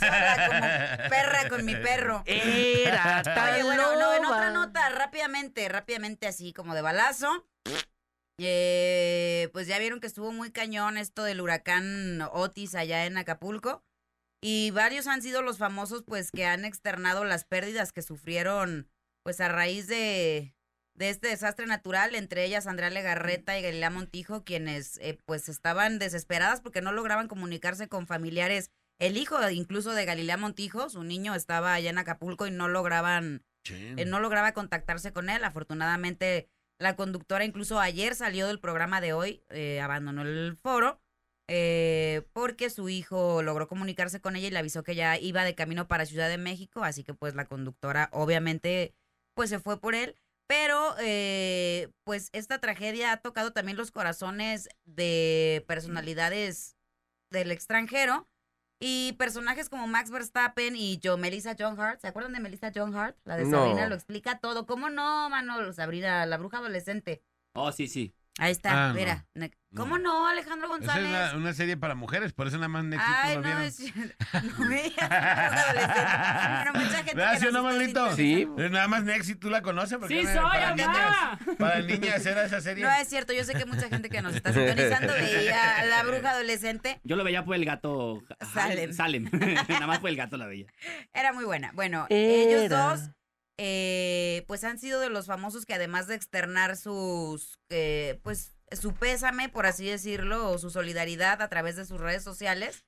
[0.00, 2.22] sola, como perra con mi perro.
[2.26, 7.46] Era tan Oye, bueno, no, en otra nota, rápidamente, rápidamente así, como de balazo.
[8.38, 13.84] Eh, pues ya vieron que estuvo muy cañón esto del huracán Otis allá en Acapulco.
[14.40, 18.90] Y varios han sido los famosos, pues, que han externado las pérdidas que sufrieron,
[19.22, 20.56] pues, a raíz de,
[20.94, 26.00] de este desastre natural, entre ellas Andrea Legarreta y Galilea Montijo, quienes, eh, pues, estaban
[26.00, 28.72] desesperadas porque no lograban comunicarse con familiares.
[28.98, 33.44] El hijo, incluso de Galilea Montijo, su niño estaba allá en Acapulco y no lograban
[33.70, 35.44] eh, no lograba contactarse con él.
[35.44, 41.00] Afortunadamente, la conductora incluso ayer salió del programa de hoy, eh, abandonó el foro,
[41.48, 45.54] eh, porque su hijo logró comunicarse con ella y le avisó que ya iba de
[45.54, 48.94] camino para Ciudad de México, así que pues la conductora obviamente
[49.34, 50.16] pues se fue por él.
[50.48, 56.76] Pero eh, pues esta tragedia ha tocado también los corazones de personalidades
[57.30, 58.28] del extranjero.
[58.84, 62.00] Y personajes como Max Verstappen y yo, Melissa John Hart.
[62.00, 63.16] ¿Se acuerdan de Melissa John Hart?
[63.24, 63.58] La de No.
[63.58, 64.66] Sabrina lo explica todo.
[64.66, 65.72] ¿Cómo no, mano?
[65.72, 67.22] Sabrina, la bruja adolescente.
[67.52, 68.12] Oh, sí, sí.
[68.38, 69.26] Ahí está, Ah, mira.
[69.76, 71.08] ¿Cómo no, Alejandro Esa es González?
[71.08, 73.62] una, una serie para mujeres, por eso nada más Nexito Ay, lo no, vieron.
[73.62, 73.80] es
[74.58, 75.10] no me digas.
[76.64, 78.16] Bueno, mucha gente ¿Verdad, que sí o nos no, Manolito?
[78.16, 78.48] Sí.
[78.58, 79.98] Eh, Nada más Nexi, tú la conoces.
[79.98, 81.38] porque ¡Sí soy, para mamá!
[81.38, 81.56] niñas.
[81.58, 82.84] Para niñas era esa serie.
[82.84, 86.02] No es cierto, yo sé que mucha gente que nos está sintonizando veía a la
[86.02, 87.00] bruja adolescente.
[87.04, 88.22] Yo lo veía por el gato.
[88.52, 88.92] Salem.
[88.92, 89.30] Salem.
[89.68, 90.66] Nada más por el gato la veía.
[91.14, 91.70] Era muy buena.
[91.74, 92.18] Bueno, Era.
[92.60, 93.10] ellos dos,
[93.64, 98.92] eh, pues han sido de los famosos que además de externar sus, eh, pues su
[98.92, 102.84] pésame, por así decirlo, o su solidaridad a través de sus redes sociales,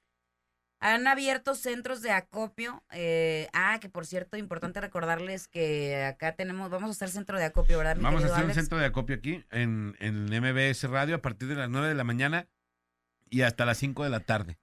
[0.80, 2.82] han abierto centros de acopio.
[2.90, 7.44] eh, ah, que por cierto, importante recordarles que acá tenemos, vamos a hacer centro de
[7.44, 7.94] acopio, ¿verdad?
[7.96, 8.56] mi Vamos a hacer un Alex?
[8.56, 12.04] centro de acopio aquí en, en MBS Radio a partir de las 9 de la
[12.04, 12.48] mañana
[13.30, 14.58] y hasta las 5 de la tarde.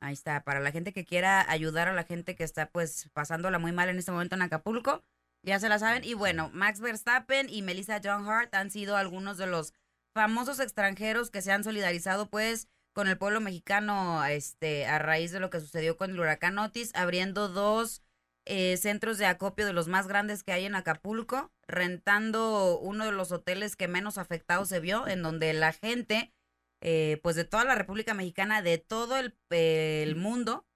[0.00, 3.58] Ahí está, para la gente que quiera ayudar a la gente que está pues pasándola
[3.58, 5.04] muy mal en este momento en Acapulco,
[5.42, 6.04] ya se la saben.
[6.04, 9.72] Y bueno, Max Verstappen y Melissa John Hart han sido algunos de los
[10.14, 15.40] famosos extranjeros que se han solidarizado pues con el pueblo mexicano este a raíz de
[15.40, 18.02] lo que sucedió con el huracán Otis, abriendo dos
[18.44, 23.12] eh, centros de acopio de los más grandes que hay en Acapulco, rentando uno de
[23.12, 26.32] los hoteles que menos afectados se vio, en donde la gente
[26.80, 30.66] eh, pues de toda la República Mexicana, de todo el, eh, el mundo,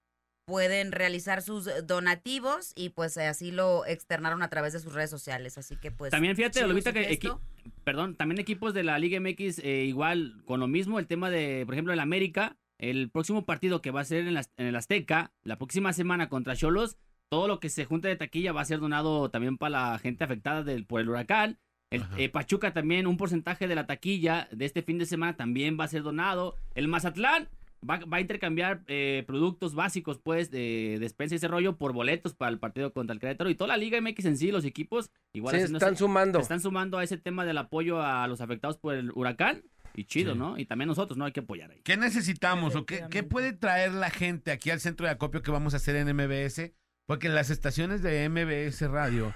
[0.44, 5.58] pueden realizar sus donativos y pues así lo externaron a través de sus redes sociales.
[5.58, 6.10] Así que pues...
[6.10, 7.38] También fíjate, su que equi-
[7.84, 11.62] perdón, también equipos de la Liga MX eh, igual con lo mismo, el tema de,
[11.64, 14.76] por ejemplo, el América, el próximo partido que va a ser en, la- en el
[14.76, 16.96] Azteca, la próxima semana contra Cholos,
[17.28, 20.24] todo lo que se junte de taquilla va a ser donado también para la gente
[20.24, 21.58] afectada del, por el huracán.
[21.90, 25.78] El, eh, Pachuca también, un porcentaje de la taquilla de este fin de semana también
[25.78, 26.56] va a ser donado.
[26.74, 27.48] El Mazatlán
[27.88, 32.34] va, va a intercambiar eh, productos básicos, pues, de despensa y ese rollo por boletos
[32.34, 33.50] para el partido contra el Querétaro.
[33.50, 36.38] Y toda la Liga MX en sí, los equipos, igual Se haciendo están sumando.
[36.38, 39.62] se están sumando a ese tema del apoyo a los afectados por el huracán.
[39.94, 40.38] Y chido, Sí.
[40.38, 40.58] ¿no?
[40.58, 41.26] Y también nosotros, ¿no?
[41.26, 41.82] Hay que apoyar ahí.
[41.84, 45.50] ¿Qué necesitamos o qué, qué puede traer la gente aquí al centro de acopio que
[45.50, 46.72] vamos a hacer en MBS?
[47.06, 49.34] Porque en las estaciones de MBS Radio,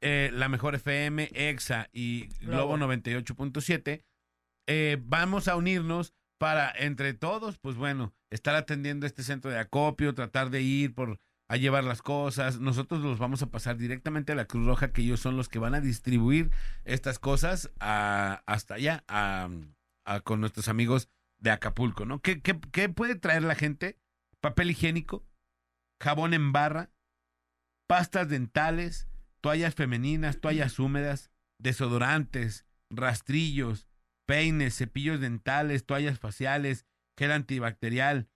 [0.00, 2.94] eh, la mejor FM, EXA y Globo Globo.
[2.94, 4.02] 98.7,
[4.66, 10.14] eh, vamos a unirnos para, entre todos, pues bueno, estar atendiendo este centro de acopio,
[10.14, 11.18] tratar de ir por
[11.50, 12.60] a llevar las cosas.
[12.60, 15.58] Nosotros los vamos a pasar directamente a la Cruz Roja, que ellos son los que
[15.58, 16.50] van a distribuir
[16.84, 19.48] estas cosas a- hasta allá, a-
[20.24, 22.20] con nuestros amigos de Acapulco, ¿no?
[22.20, 23.98] ¿Qué, qué, qué puede traer la gente?
[24.40, 25.24] Papel higiénico,
[26.02, 26.90] jabón en barra,
[27.86, 29.08] pastas dentales,
[29.40, 33.86] toallas femeninas, toallas húmedas, desodorantes, rastrillos,
[34.28, 36.84] peines, cepillos dentales, toallas faciales,
[37.18, 38.28] gel antibacterial,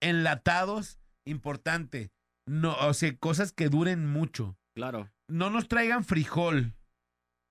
[0.00, 2.12] enlatados, importante,
[2.46, 4.56] no, o sea, cosas que duren mucho.
[4.76, 5.10] Claro.
[5.28, 6.74] No nos traigan frijol,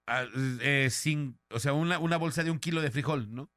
[0.07, 0.25] ah,
[0.61, 3.51] eh, sin, o sea, una, una bolsa de un kilo de frijol, ¿no?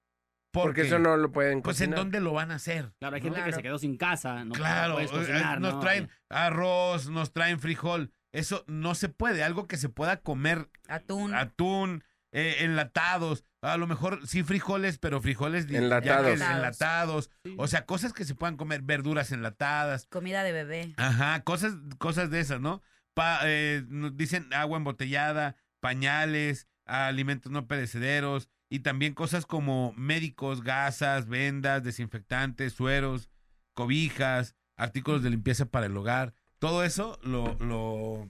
[0.53, 2.93] Porque eso no lo pueden Pues en dónde lo van a hacer.
[2.99, 4.45] Claro, hay gente que se quedó sin casa.
[4.45, 5.81] No claro, eh, cocinar, nos ¿no?
[5.81, 8.13] traen arroz, nos traen frijol.
[8.33, 9.43] Eso no se puede.
[9.45, 11.35] Algo que se pueda comer, Atún.
[11.35, 13.47] atún, eh, enlatados.
[13.63, 16.41] A lo mejor sí frijoles, pero frijoles di- ya que Enlatados.
[16.41, 17.31] enlatados.
[17.45, 17.55] Sí.
[17.59, 20.07] O sea, cosas que se puedan comer, verduras enlatadas.
[20.11, 20.95] Comida de bebé.
[20.97, 22.83] Ajá, cosas, cosas de esas, ¿no?
[23.15, 30.63] Pa- eh, nos dicen agua embotellada, pañales, alimentos no perecederos y también cosas como médicos,
[30.65, 33.31] gasas, vendas, desinfectantes, sueros,
[33.75, 36.35] cobijas, artículos de limpieza para el hogar.
[36.59, 38.29] Todo eso lo, lo,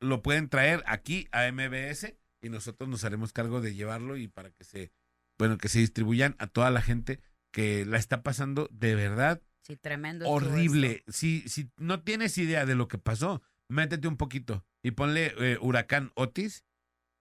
[0.00, 4.50] lo pueden traer aquí a MBS y nosotros nos haremos cargo de llevarlo y para
[4.50, 4.92] que se,
[5.38, 7.20] bueno, que se distribuyan a toda la gente
[7.50, 10.28] que la está pasando de verdad Sí, tremendo.
[10.28, 11.04] horrible.
[11.08, 15.58] Si, si no tienes idea de lo que pasó, métete un poquito y ponle eh,
[15.60, 16.64] huracán Otis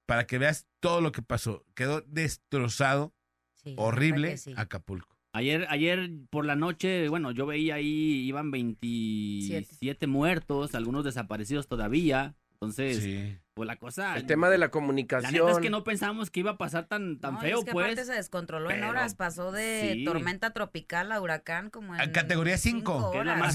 [0.05, 1.65] para que veas todo lo que pasó.
[1.75, 3.13] Quedó destrozado.
[3.55, 4.53] Sí, horrible sí.
[4.55, 5.17] Acapulco.
[5.33, 12.35] Ayer, ayer por la noche, bueno, yo veía ahí, iban 27 muertos, algunos desaparecidos todavía.
[12.53, 13.37] Entonces, Sí.
[13.57, 14.15] Pues la cosa.
[14.15, 15.33] El tema de la La comunicación.
[15.33, 17.71] neta es que no pensábamos que iba a pasar tan, tan No, feo, es que
[17.71, 17.85] pues.
[17.85, 20.05] aparte se descontroló en pero- horas, pasó de sí.
[20.05, 23.11] tormenta tropical a huracán como en categoría cinco.
[23.11, 23.51] Que la la,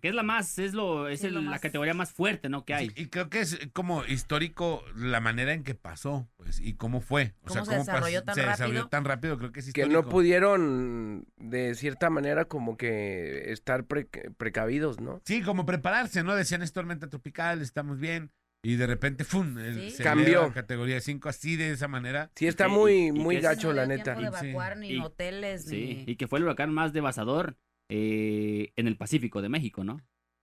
[0.00, 2.48] que es la más, es lo, es Sí, el- lo la más- categoría más fuerte,
[2.48, 2.64] ¿no?
[2.64, 2.88] Que hay.
[2.88, 7.00] Sí, y creo que es como histórico la manera en que pasó, pues, y cómo
[7.00, 7.34] fue.
[7.44, 8.88] O sea, ¿Cómo se desarrolló pasó- tan se desarrolló rápido?
[8.88, 10.02] tan rápido, creo que es que histórico.
[10.02, 15.20] no pudieron, de cierta manera, como que estar pre- precavidos, ¿no?
[15.24, 16.34] Sí, como prepararse, ¿no?
[16.34, 18.30] Decían es tormenta tropical, estamos bien.
[18.64, 19.58] Y de repente, ¡fum!
[19.58, 19.96] el- Sí.
[19.98, 20.52] se Cambió.
[20.52, 22.30] categoría 5, así de esa manera.
[22.34, 24.16] Sí, está muy, y- y muy es- gacho, No la neta.
[24.16, 24.24] Sí.
[24.24, 27.56] evacuar ni Y- hoteles Sí, ni y que fue el huracán más devastador
[27.90, 30.00] eh, en el Pacífico de México, ¿no?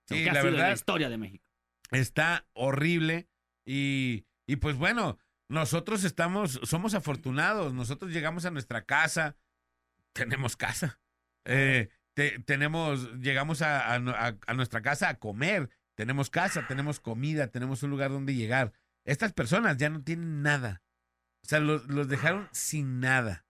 [0.07, 1.43] Sí, la sido historia de México.
[1.89, 3.27] está horrible
[3.65, 5.17] y, y pues bueno,
[5.49, 9.35] nosotros estamos, somos afortunados, nosotros llegamos a nuestra casa,
[10.13, 10.99] tenemos casa,
[11.45, 15.69] Eh, te- tenemos, llegamos a, a nu- a- a nuestra casa a comer,
[16.01, 18.73] tenemos casa, tenemos comida, tenemos un lugar donde llegar.
[19.05, 20.81] Estas personas ya no tienen nada,
[21.45, 23.45] o sea, los, los dejaron sin nada.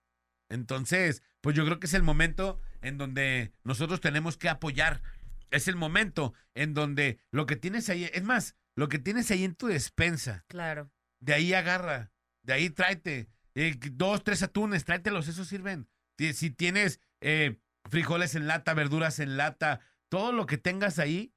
[0.49, 5.01] Entonces, pues yo creo que es el momento en donde nosotros tenemos que apoyar.
[5.49, 9.45] Es el momento en donde lo que tienes ahí, es más, lo que tienes ahí
[9.45, 10.91] en tu despensa, Claro.
[11.21, 12.11] de ahí agarra,
[12.43, 13.29] de ahí tráete.
[13.55, 15.87] Eh, dos, tres atunes, tráetelos, esos sirven.
[16.17, 21.33] Si, si tienes eh, frijoles en lata, verduras en lata, todo lo que tengas ahí,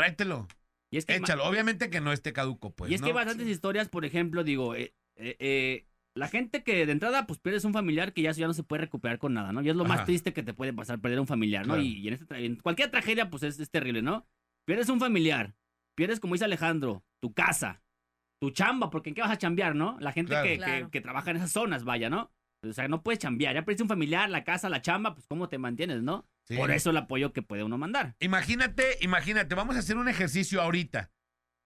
[0.00, 0.48] tráetelo,
[0.90, 1.44] Y es que échalo.
[1.44, 2.90] Obviamente que no esté caduco, pues.
[2.90, 5.86] y es que hay bastantes historias, por ejemplo, digo, eh, eh, eh,
[6.16, 8.82] la gente que de entrada, pues pierdes un familiar que ya, ya no se puede
[8.82, 9.62] recuperar con nada, ¿no?
[9.62, 11.74] Y es lo más triste que te puede pasar, perder un familiar, ¿no?
[11.74, 11.82] Claro.
[11.82, 14.26] Y, y en, en cualquier tragedia, pues es, es terrible, ¿no?
[14.66, 15.54] Pierdes un familiar,
[15.96, 17.82] pierdes, como dice Alejandro, tu casa,
[18.40, 19.96] tu chamba, porque ¿en qué vas a chambear, no?
[20.00, 20.48] La gente Claro.
[20.48, 20.84] que, Claro.
[20.86, 22.32] que- que trabaja en esas zonas, vaya, ¿no?
[22.66, 25.48] O sea, no puedes chambear, ya perdiste un familiar, la casa, la chamba, pues ¿cómo
[25.48, 26.26] te mantienes, no?
[26.50, 26.56] Sí.
[26.56, 28.16] Por eso el apoyo que puede uno mandar.
[28.18, 31.10] Imagínate, imagínate, vamos a hacer un ejercicio ahorita.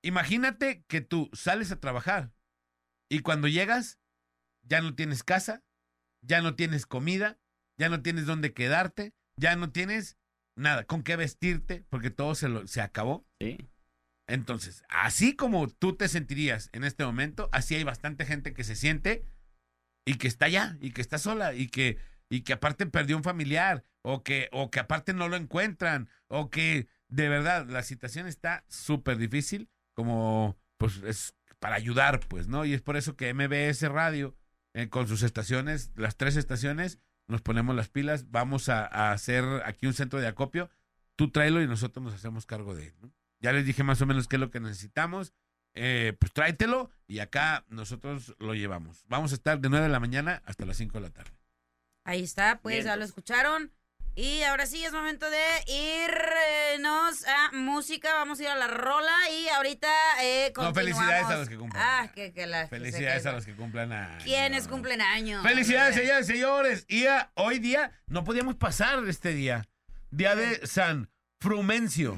[0.02, 2.32] Imagínate que tú sales a trabajar
[3.10, 3.98] y cuando llegas
[4.62, 5.62] ya no tienes casa,
[6.22, 7.38] ya no tienes comida,
[7.78, 10.18] ya no tienes dónde quedarte, ya no tienes
[10.56, 13.26] nada con qué vestirte porque todo se, lo- se acabó.
[13.40, 13.56] Sí.
[14.28, 18.76] Entonces, así como tú te sentirías en este momento, así hay bastante gente que se
[18.76, 19.24] siente
[20.06, 23.24] y que está allá y que está sola y que y que aparte perdió un
[23.24, 28.26] familiar o que o que aparte no lo encuentran o que de verdad la situación
[28.26, 33.32] está súper difícil como pues es para ayudar pues no y es por eso que
[33.32, 34.36] MBS Radio
[34.74, 39.86] eh, con sus estaciones las tres estaciones nos ponemos las pilas vamos a, hacer aquí
[39.86, 40.70] un centro de acopio
[41.16, 43.12] tú tráelo y nosotros nos hacemos cargo de él ¿no?
[43.40, 45.32] ya les dije más o menos qué es lo que necesitamos
[45.76, 49.04] eh, pues tráetelo y acá nosotros lo llevamos.
[49.08, 51.32] Vamos a estar de 9 de la mañana hasta las 5 de la tarde
[52.04, 53.72] Ahí está, pues Bien, ya lo escucharon.
[54.16, 58.14] Y ahora sí es momento de irnos a música.
[58.14, 59.88] Vamos a ir a la rola y ahorita
[60.22, 61.82] eh, No, felicidades a los que cumplen.
[61.84, 64.22] Ah, que, que la, Felicidades a los que cumplan años.
[64.22, 65.42] ¿Quiénes cumplen años?
[65.42, 66.84] Felicidades, señores, señores.
[66.88, 69.66] Y a- hoy día no podíamos pasar este día.
[70.10, 72.16] Día de San Frumencio.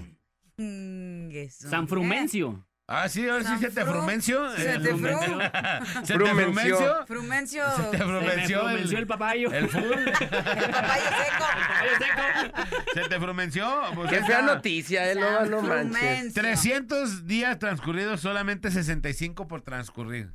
[1.49, 2.67] San Frumencio.
[2.89, 4.49] Ah, sí, ahora sí se te Fru- frumencio.
[4.57, 6.77] se el- te fru- ¿Se te Frumenció.
[6.79, 7.07] frumencio?
[7.07, 7.65] Frumencio.
[7.77, 9.51] Se te frumenció frumenció el, el, papayo.
[9.53, 9.83] el full.
[9.83, 11.45] Papayo seco.
[11.51, 12.83] Papayo seco.
[12.95, 13.83] ¿Se te frumenció?
[13.97, 15.99] Pues Qué fea noticia, eh, no, no manches.
[15.99, 16.43] Frumencio.
[16.43, 20.31] 300 días transcurridos, solamente 65 por transcurrir.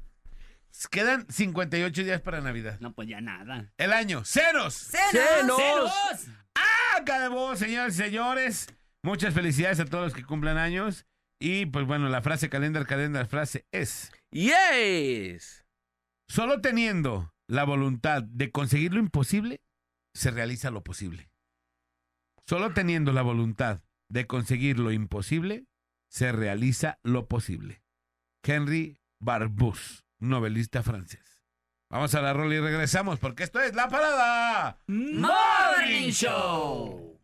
[0.90, 2.78] Quedan 58 días para Navidad.
[2.82, 3.72] No, pues ya nada.
[3.78, 4.74] El año, ceros.
[4.76, 5.58] Cenos.
[5.58, 6.28] ¡Ceros!
[6.98, 8.68] Acabó, señores y señores.
[9.04, 11.06] Muchas felicidades a todos los que cumplan años.
[11.44, 15.66] Y pues bueno, la frase calendar, calendar, frase es: Yes.
[16.30, 19.64] Solo teniendo la voluntad de conseguir lo imposible,
[20.14, 21.32] se realiza lo posible.
[22.46, 25.66] Solo teniendo la voluntad de conseguir lo imposible,
[26.12, 27.82] se realiza lo posible.
[28.44, 31.44] Henry Barbus, novelista francés.
[31.90, 34.80] Vamos a la rola y regresamos porque esto es La Parada.
[34.86, 37.20] Morning Show.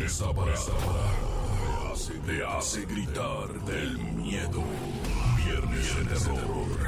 [0.00, 1.31] Esta parada
[2.26, 4.62] te hace, gritar del miedo.
[5.44, 6.78] Viernes de terror.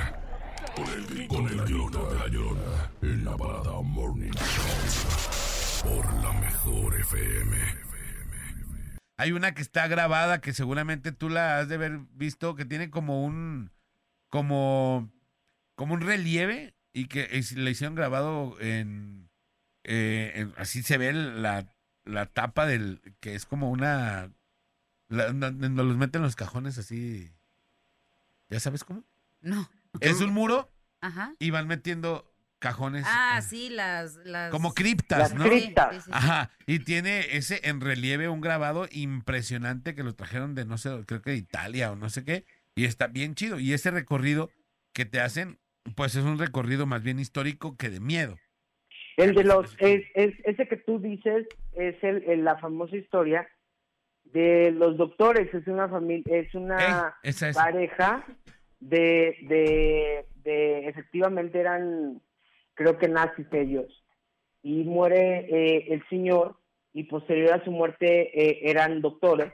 [0.77, 2.91] Con el grito, con el grito de la llorona.
[3.03, 5.91] En la parada Morning Show.
[5.93, 7.57] Por la mejor FM.
[9.17, 12.91] Hay una que está grabada que seguramente tú la has de haber visto que tiene
[12.91, 13.71] como un
[14.29, 15.09] como
[15.77, 19.29] como un relieve y que es- hicieron grabado en,
[19.85, 21.67] eh, en- así se ve la,
[22.05, 24.31] la tapa del que es como una
[25.15, 27.31] la- no- donde los meten los cajones así
[28.51, 29.05] ya sabes cómo
[29.41, 29.69] No.
[30.01, 31.35] es un muro Ajá.
[31.39, 34.17] y van metiendo cajones Ah, eh, sí, las.
[34.25, 34.51] las...
[34.51, 35.95] como criptas Las no criptas.
[35.97, 36.11] sí, sí, sí.
[36.15, 40.91] Ajá, y tiene ese en relieve un grabado impresionante que lo trajeron de no sé,
[41.07, 42.45] creo que de Italia o no sé qué,
[42.75, 43.61] y está bien chido.
[43.61, 44.51] Y ese recorrido
[44.95, 45.59] que te hacen,
[45.95, 48.39] pues es un recorrido más bien histórico que de miedo.
[49.19, 53.47] El de los, es, es- ese que tú dices es el, el- la famosa historia
[54.35, 55.53] de los doctores.
[55.55, 57.57] Es una familia, es una Eh, esa es.
[57.57, 58.25] pareja
[58.81, 62.21] de, de, de, efectivamente eran,
[62.75, 64.03] creo que nazis ellos.
[64.63, 66.57] Y muere eh, el señor
[66.93, 68.07] y posterior a su muerte
[68.39, 69.53] eh, eran doctores.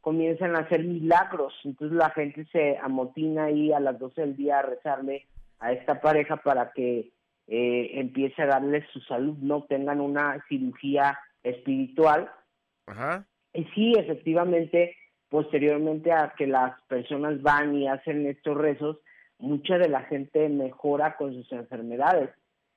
[0.00, 1.52] Comienzan a hacer milagros.
[1.64, 5.26] Entonces la gente se amotina ahí a las 12 del día a rezarle
[5.58, 7.10] a esta pareja para que
[7.48, 12.30] eh, empiece a darles su salud, no tengan una cirugía espiritual.
[12.86, 13.26] Ajá.
[13.52, 14.96] Y sí, efectivamente,
[15.28, 18.98] posteriormente a que las personas van y hacen estos rezos,
[19.38, 22.30] mucha de la gente mejora con sus enfermedades.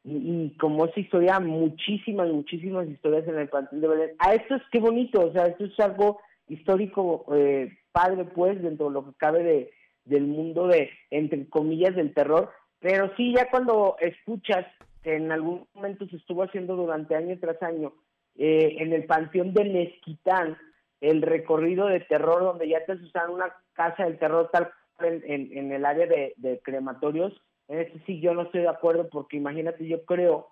[0.03, 4.11] Y, y como esa historia, muchísimas, muchísimas historias en el plantel de Belén.
[4.19, 8.87] A esto es qué bonito, o sea, esto es algo histórico, eh, padre, pues, dentro
[8.87, 9.71] de lo que cabe de,
[10.05, 12.51] del mundo de, entre comillas, del terror.
[12.79, 14.65] Pero sí, ya cuando escuchas
[15.03, 17.93] que en algún momento se estuvo haciendo durante año tras año,
[18.35, 20.57] eh, en el panteón de Mezquitán,
[21.01, 25.71] el recorrido de terror donde ya te usan una casa del terror tal en, en,
[25.71, 27.33] el área de, crematorios,
[27.67, 30.47] en este sí yo no estoy de acuerdo porque imagínate, yo creo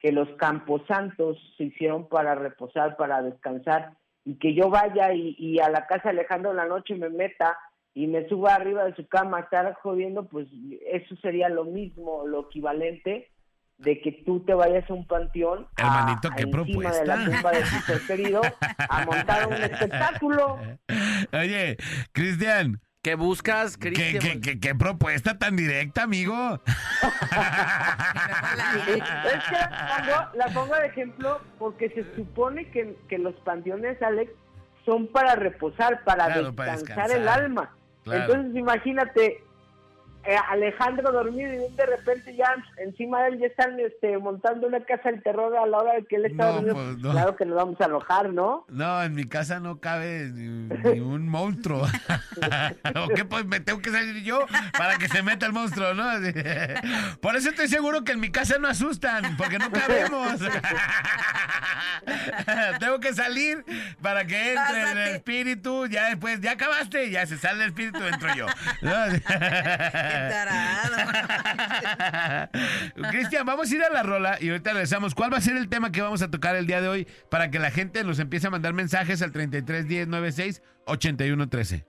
[0.00, 3.92] que los camposantos se hicieron para reposar, para descansar,
[4.24, 7.08] y que yo vaya y, y a la casa de Alejandro en la noche me
[7.08, 7.56] meta
[7.94, 10.48] y me suba arriba de su cama a estar jodiendo, pues
[10.86, 13.30] eso sería lo mismo, lo equivalente
[13.78, 17.00] de que tú te vayas a un panteón a- Hermanito, qué encima propuesta.
[17.00, 18.40] de la tumba de tu ser querido
[18.88, 20.58] a montar un espectáculo.
[21.32, 21.76] Oye,
[22.12, 24.20] Cristian, ¿Qué buscas, ¿qué, Cristian?
[24.20, 26.60] qué, qué- qué propuesta tan directa, amigo?
[28.86, 34.00] Es que la pongo, la pongo de ejemplo porque se supone que, que los panteones,
[34.02, 34.32] Alex,
[34.84, 37.76] son para reposar, para, Claro, para descansar, el alma.
[38.02, 38.22] Claro.
[38.34, 39.44] Entonces, imagínate,
[40.34, 45.10] Alejandro dormido y de repente ya encima de él ya están este, montando una casa
[45.10, 46.74] del terror a la hora de que él está No, dormido.
[46.74, 47.10] pues, no.
[47.12, 48.64] Claro que nos vamos a alojar, ¿no?
[48.68, 51.84] No, en mi casa no cabe ni, ni un monstruo.
[52.96, 53.24] ¿O qué?
[53.24, 54.40] Pues me tengo que salir yo
[54.76, 56.04] para que se meta el monstruo, ¿no?
[57.20, 60.40] Por eso estoy seguro que en mi casa no asustan, porque no cabemos.
[62.80, 63.64] tengo que salir
[64.02, 65.86] para que entre el espíritu.
[65.86, 68.46] Ya después, ya acabaste, ya se sale el espíritu, entro yo.
[68.82, 68.92] ¿no?
[70.28, 70.96] Tarado.
[73.10, 75.14] Cristian, vamos a ir a la rola y ahorita regresamos.
[75.14, 77.50] ¿Cuál va a ser el tema que vamos a tocar el día de hoy para
[77.50, 81.84] que la gente nos empiece a mandar mensajes al 33 10 96 81 13?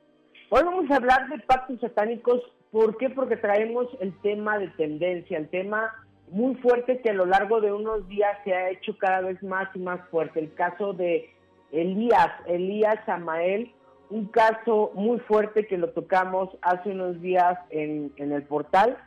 [0.49, 2.41] Hoy vamos a hablar de pactos satánicos.
[2.71, 3.09] ¿Por qué?
[3.09, 5.93] Porque traemos el tema de tendencia, el tema
[6.29, 9.69] muy fuerte que a lo largo de unos días se ha hecho cada vez más
[9.73, 10.39] y más fuerte.
[10.39, 11.29] El caso de
[11.71, 13.73] Elías, Elías Samael,
[14.09, 18.97] un caso muy fuerte que lo tocamos hace unos días en, en el portal,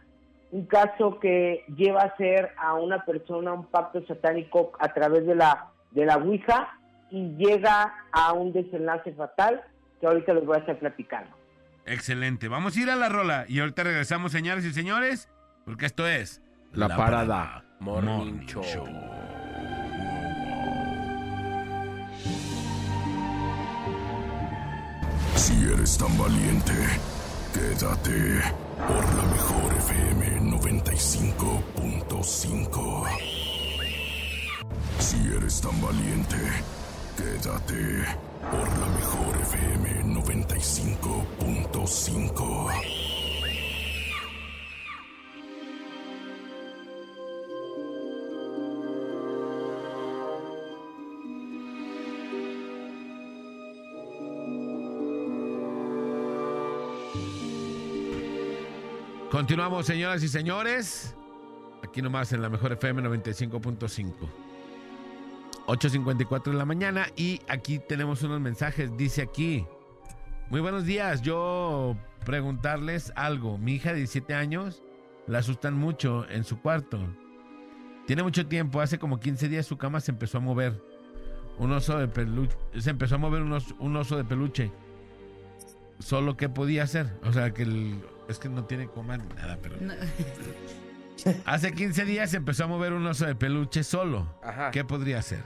[0.52, 5.34] un caso que lleva a hacer a una persona un pacto satánico a través de
[5.34, 6.78] la, de la Ouija
[7.10, 9.62] y llega a un desenlace fatal
[10.00, 11.30] que ahorita les voy a estar platicando.
[11.86, 12.48] Excelente.
[12.48, 15.28] Vamos a ir a la rola y ahorita regresamos, señores y señores,
[15.64, 16.42] porque esto es
[16.72, 18.64] La Parada Morning Show.
[25.40, 26.74] Si eres tan valiente,
[27.54, 28.42] quédate
[28.76, 33.06] por la mejor FM 95.5.
[34.98, 36.36] Si eres tan valiente,
[37.16, 38.04] quédate
[38.50, 43.09] por la mejor FM 95.5.
[59.40, 61.16] Continuamos, señoras y señores.
[61.82, 64.12] Aquí nomás en la mejor FM 95.5.
[65.66, 68.94] 8.54 de la mañana y aquí tenemos unos mensajes.
[68.98, 69.64] Dice aquí,
[70.50, 73.56] muy buenos días, yo preguntarles algo.
[73.56, 74.82] Mi hija de 17 años
[75.26, 76.98] la asustan mucho en su cuarto.
[78.06, 80.84] Tiene mucho tiempo, hace como 15 días su cama se empezó a mover.
[81.56, 84.70] Un oso de peluche, se empezó a mover un oso, de peluche.
[85.98, 89.58] Solo que podía hacer, o sea que el, es que no tiene coma ni nada,
[89.62, 89.76] pero...
[89.80, 89.94] No.
[91.44, 94.34] Hace 15 días se empezó a mover un oso de peluche solo.
[94.42, 94.70] Ajá.
[94.70, 95.44] ¿Qué podría hacer?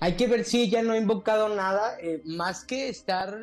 [0.00, 3.38] Hay que ver si ella no ha invocado nada, eh, más que estar...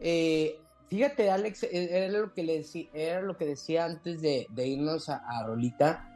[0.00, 4.46] eh, fíjate, Alex, eh, era lo que, le decí- era lo que decía antes de,
[4.50, 6.06] de irnos a, a Rolita,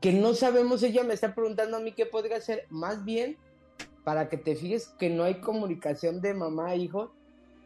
[0.00, 3.36] que no sabemos, ella me está preguntando a mí qué podría hacer, más bien
[4.04, 7.14] para que te fijes que no hay comunicación de mamá a hijo.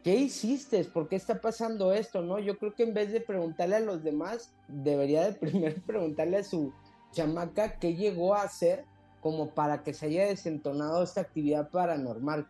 [0.07, 0.85] ¿Qué hiciste?
[0.85, 2.21] ¿Por qué está pasando esto?
[2.21, 6.37] No, yo creo que en vez de preguntarle a los demás, debería de primero preguntarle
[6.37, 6.71] a su
[7.11, 8.85] chamaca qué llegó a hacer
[9.19, 12.47] como para que se haya desentonado esta actividad paranormal.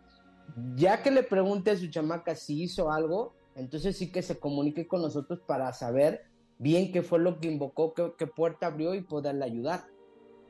[0.76, 4.86] Ya que le pregunte a su chamaca si hizo algo, entonces sí que se comunique
[4.86, 6.26] con nosotros para saber
[6.60, 9.88] bien qué fue lo que invocó, qué, qué puerta abrió y poderle ayudar.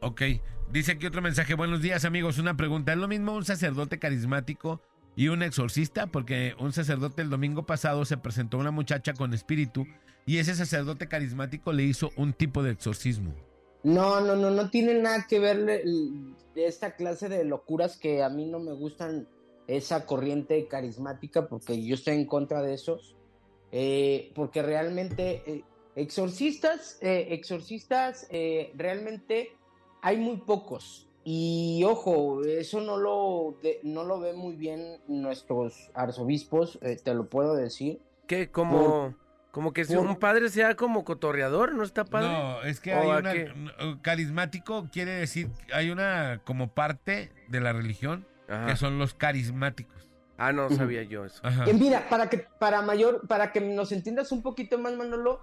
[0.01, 0.23] Ok,
[0.73, 1.53] dice aquí otro mensaje.
[1.53, 2.91] Buenos días amigos, una pregunta.
[2.91, 4.81] ¿Es lo mismo un sacerdote carismático
[5.17, 6.07] y un exorcista?
[6.07, 9.85] Porque un sacerdote el domingo pasado se presentó a una muchacha con espíritu
[10.25, 13.33] y ese sacerdote carismático le hizo un tipo de exorcismo.
[13.83, 15.81] No, no, no, no tiene nada que ver
[16.55, 19.27] esta clase de locuras que a mí no me gustan
[19.67, 23.17] esa corriente carismática porque yo estoy en contra de esos.
[23.71, 25.63] Eh, porque realmente eh,
[25.95, 28.27] exorcistas, eh, exorcistas,
[28.75, 29.51] realmente
[30.01, 31.06] hay muy pocos.
[31.29, 37.13] Y ojo, eso no lo, de- no lo ven muy bien nuestros arzobispos, eh, te
[37.13, 37.99] lo puedo decir.
[38.27, 38.49] ¿Qué?
[38.49, 39.13] Como,
[39.51, 42.29] como que si por- un padre sea como cotorreador, ¿no está padre?
[42.29, 43.33] No, es que ¿O hay una...
[43.33, 43.51] qué?
[44.01, 48.67] Carismático quiere decir, hay una como parte de la religión Ajá.
[48.67, 50.07] que son los carismáticos.
[50.37, 51.41] Ah, no sabía yo eso.
[51.43, 51.65] Ajá.
[51.73, 55.41] Mira, para que para mayor, para que nos entiendas un poquito más, Manolo,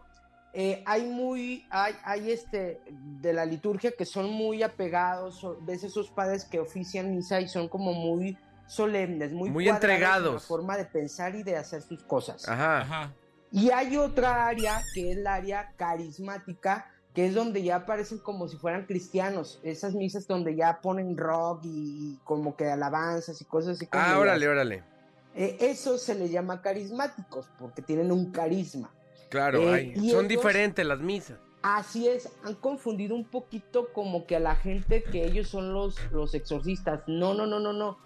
[0.57, 6.11] eh, hay muy, hay, hay este de la liturgia que son muy apegados, ves esos
[6.11, 8.39] padres que ofician misa y son como muy
[8.69, 10.47] solemnes, muy, Muy cuadrados en la entregados.
[10.47, 12.49] forma de pensar y de hacer sus cosas.
[12.49, 12.83] Ajá.
[12.83, 13.13] Ajá.
[13.51, 18.47] Y hay otra área que es la área carismática, que es donde ya aparecen como
[18.47, 19.61] si fueran cristianos.
[19.65, 23.89] Esas misas donde ya ponen rock y, como que alabanzas y cosas así.
[23.91, 24.85] Ah, órale, órale.
[25.35, 28.93] Eh, eso se les llama carismáticos porque tienen un carisma.
[29.31, 31.39] Claro, Eh, hay- son ellos- diferentes las misas.
[31.63, 35.97] Así es, han confundido un poquito como que a la gente que ellos son los,
[36.13, 37.03] los exorcistas.
[37.07, 37.99] No, no, no, no, no.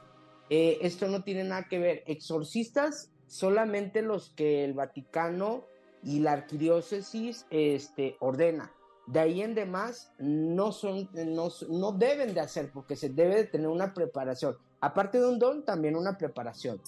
[0.48, 2.04] Eh, esto no tiene nada que ver.
[2.06, 5.64] Exorcistas solamente los que el Vaticano
[6.04, 8.72] y la arquidiócesis este, ordena.
[9.08, 13.44] De ahí en demás no son, no, no deben de hacer porque se debe de
[13.44, 14.56] tener una preparación.
[14.80, 16.80] Aparte de un don, también una preparación.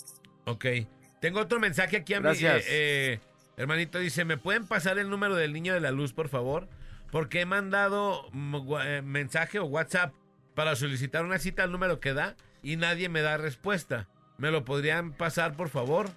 [0.46, 0.64] Ok.
[1.20, 2.64] Tengo otro mensaje aquí a mi Gracias.
[2.68, 3.20] eh, eh,
[3.60, 3.98] hermanito.
[3.98, 6.68] Dice, ¿me pueden pasar el número del niño de la luz, por favor?
[7.12, 10.14] Porque he mandado mm, eh, mensaje o WhatsApp
[10.54, 14.08] para solicitar una cita al número que da y nadie me da respuesta.
[14.38, 16.08] ¿Me lo podrían pasar, por favor?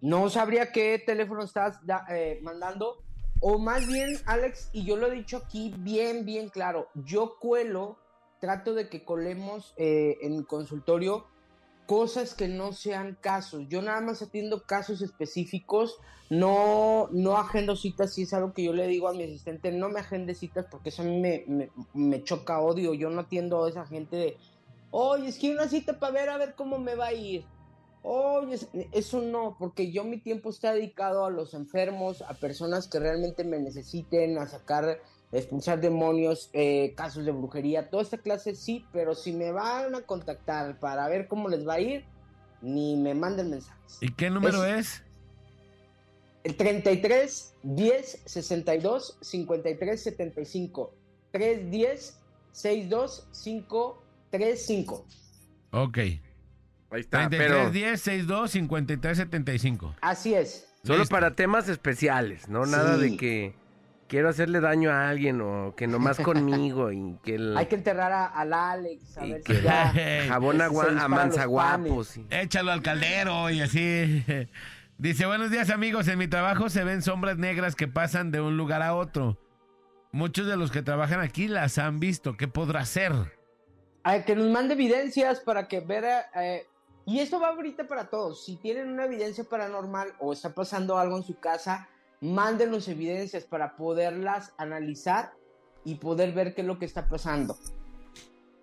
[0.00, 1.78] No sabría qué teléfono estás
[2.10, 3.02] eh, mandando.
[3.40, 7.98] O más bien, Alex, y yo lo he dicho aquí bien, bien claro, yo cuelo,
[8.40, 11.26] trato de que colemos eh, en mi consultorio
[11.86, 13.64] cosas que no sean casos.
[13.68, 15.96] Yo nada más atiendo casos específicos,
[16.30, 19.88] no, no agendo citas, si es algo que yo le digo a mi asistente, no
[19.90, 21.44] me agende citas porque eso a mí me,
[21.92, 22.94] me, choca odio.
[22.94, 24.38] Yo no atiendo a esa gente de,
[24.90, 27.50] oye, es que hay una cita para ver a ver cómo me va a ir.
[28.02, 32.88] Oye, es- eso no, porque yo mi tiempo está dedicado a los enfermos, a personas
[32.88, 35.00] que realmente me necesiten, a sacar,
[35.38, 40.02] expulsar demonios, eh, casos de brujería, toda esta clase sí, pero si me van a
[40.02, 42.04] contactar para ver cómo les va a ir,
[42.62, 43.98] ni me manden mensajes.
[44.00, 45.02] ¿Y qué número es?
[46.44, 50.94] El 33 10 62 53 75.
[51.32, 52.18] 310
[52.52, 55.06] 62 535.
[55.72, 55.98] Ok.
[55.98, 56.20] Ahí
[57.00, 59.94] está, 33 pero 10 62 53 75.
[60.00, 60.68] Así es.
[60.84, 61.12] solo Listo.
[61.14, 62.66] para temas especiales, ¿no?
[62.66, 63.10] Nada Sí.
[63.10, 63.54] de que
[64.08, 67.56] quiero hacerle daño a alguien o que nomás conmigo y que el...
[67.56, 69.92] Hay que enterrar a- al Alex, a y ver que si ya.
[70.28, 72.18] jabón a, a manzaguapos.
[72.30, 74.24] Échalo al caldero y así.
[74.98, 78.56] Dice, buenos días amigos, en mi trabajo se ven sombras negras que pasan de un
[78.56, 79.38] lugar a otro.
[80.12, 82.36] Muchos de los que trabajan aquí las han visto.
[82.36, 83.12] ¿Qué podrá hacer?
[84.04, 86.26] A que nos mande evidencias para que vea.
[86.36, 86.64] eh,
[87.06, 88.44] y esto va ahorita para todos.
[88.44, 91.88] Si tienen una evidencia paranormal o está pasando algo en su casa,
[92.24, 95.34] mándenos evidencias para poderlas analizar
[95.84, 97.58] y poder ver qué es lo que está pasando.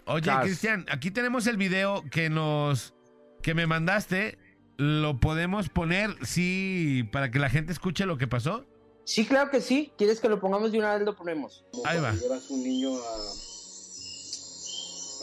[0.05, 0.32] Oye.
[0.41, 2.95] Cristian, aquí tenemos el video que nos
[3.43, 4.39] que me mandaste.
[4.78, 8.66] ¿Lo podemos poner, sí, para que la gente escuche lo que pasó?
[9.03, 9.93] Sí, claro que sí.
[9.95, 11.03] ¿Quieres que lo pongamos de una vez?
[11.05, 11.64] Lo ponemos.
[11.86, 12.14] Ahí va.
[12.14, 13.16] Llevas un niño a,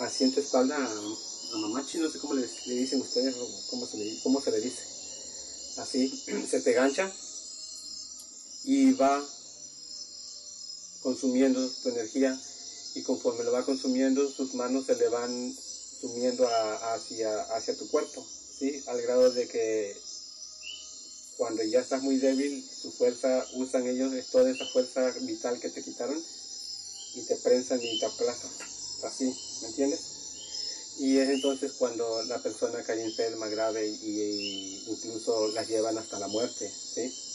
[0.05, 3.71] así en tu espalda a, a mamachi, no sé cómo le, le dicen ustedes, o
[3.71, 4.83] cómo se, le, cómo se le dice.
[5.83, 6.09] Así,
[6.49, 7.11] se te gancha
[8.69, 9.27] y va
[11.03, 12.39] consumiendo tu energía
[12.95, 15.57] y conforme lo va consumiendo, sus manos se le van
[16.03, 18.27] sumiendo a- hacia, tu cuerpo,
[18.59, 18.83] ¿sí?
[18.89, 19.97] Al grado de que
[21.39, 25.83] cuando ya estás muy débil, su fuerza, usan ellos toda esa fuerza vital que te
[25.83, 26.23] quitaron
[27.15, 28.51] y te prensan y te aplastan.
[29.05, 30.01] Así, ¿me entiendes?
[30.99, 36.19] Y es entonces cuando la persona cae enferma, grave y, y incluso las llevan hasta
[36.19, 37.28] la muerte, ¿sí?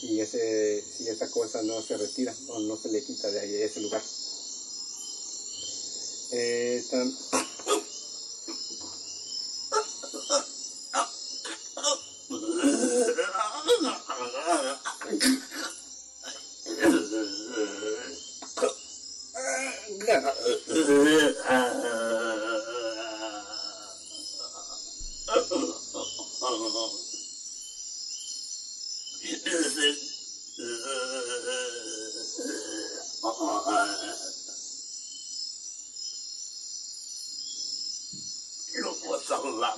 [0.00, 3.54] Si, ese, si esa cosa no se retira o no se le quita de ahí,
[3.56, 4.02] ese lugar.
[6.32, 6.82] Eh,
[38.80, 39.74] Lo vas a hablar,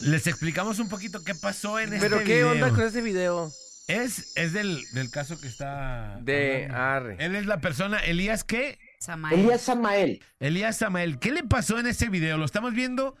[0.00, 2.52] Les explicamos un poquito qué pasó en Pero este qué video.
[2.52, 3.52] onda con ese video
[3.86, 6.18] Es, es del, del caso que está...
[6.22, 6.68] de.
[6.72, 7.16] Arre.
[7.18, 8.78] Él es la persona, Elías, ¿qué?
[8.98, 9.40] Samael.
[9.40, 10.20] Elías Samael.
[10.40, 12.38] Elías Samael, ¿qué le pasó en ese video?
[12.38, 13.16] Lo estamos viendo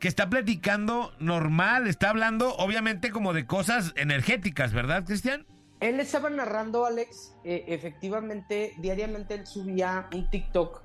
[0.00, 5.46] que está platicando normal, está hablando obviamente como de cosas energéticas, ¿verdad, Cristian?
[5.80, 10.82] Él estaba narrando, Alex, eh, efectivamente, diariamente él subía un TikTok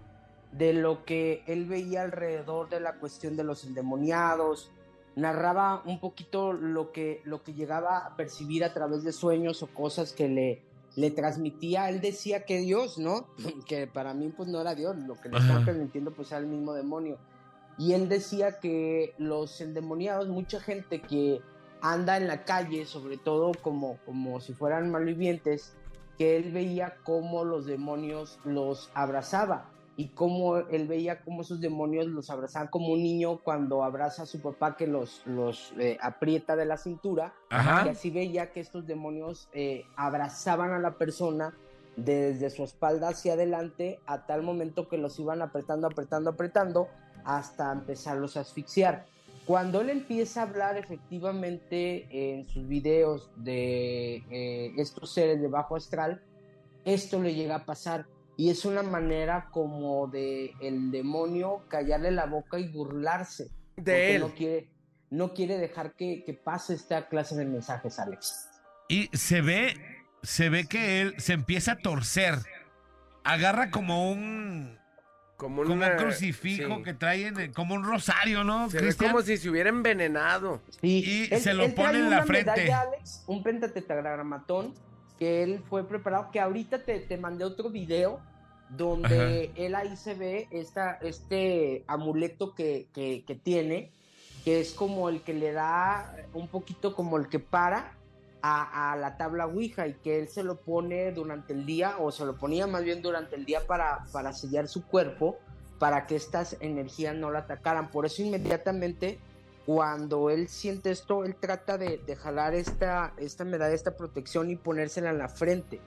[0.51, 4.71] de lo que él veía alrededor de la cuestión de los endemoniados,
[5.15, 9.67] narraba un poquito lo que, lo que llegaba a percibir a través de sueños o
[9.67, 10.63] cosas que le,
[10.95, 11.89] le transmitía.
[11.89, 13.27] Él decía que Dios, ¿no?
[13.67, 15.45] que para mí pues no era Dios, lo que le Ajá.
[15.45, 17.17] estaban transmitiendo pues era el mismo demonio.
[17.77, 21.41] Y él decía que los endemoniados, mucha gente que
[21.81, 25.75] anda en la calle, sobre todo como, como si fueran malvivientes,
[26.17, 29.69] que él veía cómo los demonios los abrazaba
[29.99, 34.25] y cómo él veía cómo esos demonios los abrazaban como un niño cuando abraza a
[34.25, 37.33] su papá que los, los eh, aprieta de la cintura.
[37.49, 37.85] Ajá.
[37.85, 41.53] Y así veía que estos demonios eh, abrazaban a la persona
[41.97, 46.87] desde su espalda hacia adelante a tal momento que los iban apretando, apretando, apretando
[47.25, 49.05] hasta empezarlos a asfixiar.
[49.49, 55.75] Cuando él empieza a hablar efectivamente en sus videos de eh, estos seres de bajo
[55.75, 56.21] astral,
[56.85, 58.05] esto le llega a pasar
[58.37, 64.15] y es una manera como de el demonio callarle la boca y burlarse porque De
[64.17, 64.21] él.
[64.21, 64.69] no quiere
[65.09, 68.47] no quiere dejar que, que pase esta clase de mensajes, Alex.
[68.87, 69.73] Y se ve,
[70.21, 72.35] se ve que él se empieza a torcer.
[73.23, 74.78] Agarra como un,
[75.39, 76.83] Como, como una- un crucifijo sí.
[76.83, 78.69] que trae en- como un rosario, ¿no?
[78.69, 79.11] Se ve Cristian?
[79.11, 80.59] como si se hubiera envenenado.
[80.81, 82.51] Sí, Y se lo pone en la una frente.
[82.51, 84.73] medalla, Alex, un pentatetragramatón
[85.17, 88.19] que él fue preparado, que ahorita te, te mandé otro video
[88.69, 93.91] donde él ahí se ve esta, este amuleto que, que, que tiene,
[94.43, 97.93] que es como el que le da un poquito como el que para
[98.41, 102.25] a, la tabla Ouija y que él se lo pone durante el día o se
[102.25, 105.37] lo ponía más bien durante el día para, para sellar su cuerpo
[105.77, 107.89] para que estas energías no la atacaran.
[107.89, 109.19] Por eso inmediatamente
[109.65, 115.11] cuando él siente esto, él trata de, jalar esta, esta medalla, esta protección y ponérsela
[115.11, 115.79] en la frente.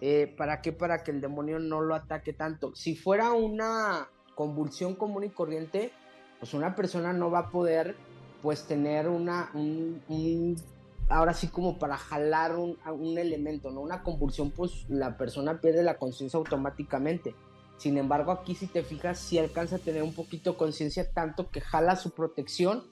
[0.00, 0.72] Eh, ¿Para qué?
[0.72, 2.74] Para que el demonio no lo ataque tanto.
[2.74, 5.92] Si fuera una convulsión común y corriente,
[6.38, 7.94] pues una persona no va a poder
[8.42, 10.56] pues tener una, un, un-
[11.08, 13.80] ahora sí como para jalar un, un elemento, ¿no?
[13.80, 17.34] Una convulsión, pues la persona pierde la conciencia automáticamente.
[17.78, 21.60] Sin embargo, aquí si te fijas, sí alcanza a tener un poquito conciencia tanto que
[21.60, 22.84] jala su protección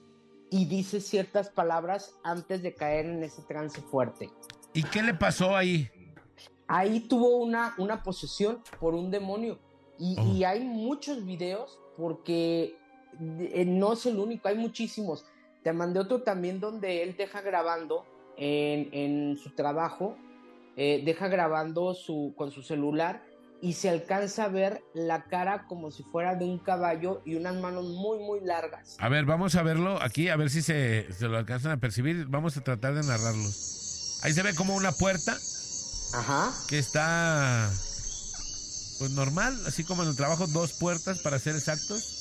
[0.51, 4.29] y dice ciertas palabras antes de caer en ese trance fuerte.
[4.73, 5.89] ¿Y qué le pasó ahí?
[6.67, 9.59] Ahí tuvo una, una posesión por un demonio.
[9.97, 10.33] Y, Oh.
[10.35, 12.77] y hay muchos videos porque
[13.39, 15.25] eh, no es el único, hay muchísimos.
[15.65, 18.05] Te mandé otro también donde él deja grabando
[18.37, 20.15] en, en su trabajo,
[20.77, 23.23] eh, deja grabando su, con su celular
[23.63, 27.55] y se alcanza a ver la cara como si fuera de un caballo y unas
[27.55, 28.95] manos muy, muy largas.
[28.99, 32.27] A ver, vamos a verlo aquí, a ver si se, se lo alcanzan a percibir.
[32.27, 33.49] Vamos a tratar de narrarlo.
[34.21, 35.35] Ahí se ve como una puerta
[36.13, 36.53] Ajá.
[36.69, 37.71] que está
[38.99, 42.14] pues normal, así como en el trabajo, dos puertas para ser exactos.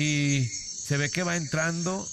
[0.00, 2.08] Y se ve que va entrando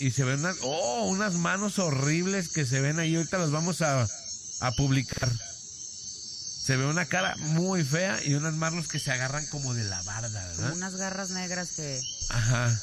[0.00, 3.14] y se ven unas, oh, unas manos horribles que se ven ahí.
[3.14, 5.30] Ahorita las vamos a, a publicar.
[5.38, 10.02] Se ve una cara muy fea y unas manos que se agarran como de la
[10.02, 10.76] barda, Como ¿verdad?
[10.76, 12.00] unas garras negras que...
[12.30, 12.76] Ajá.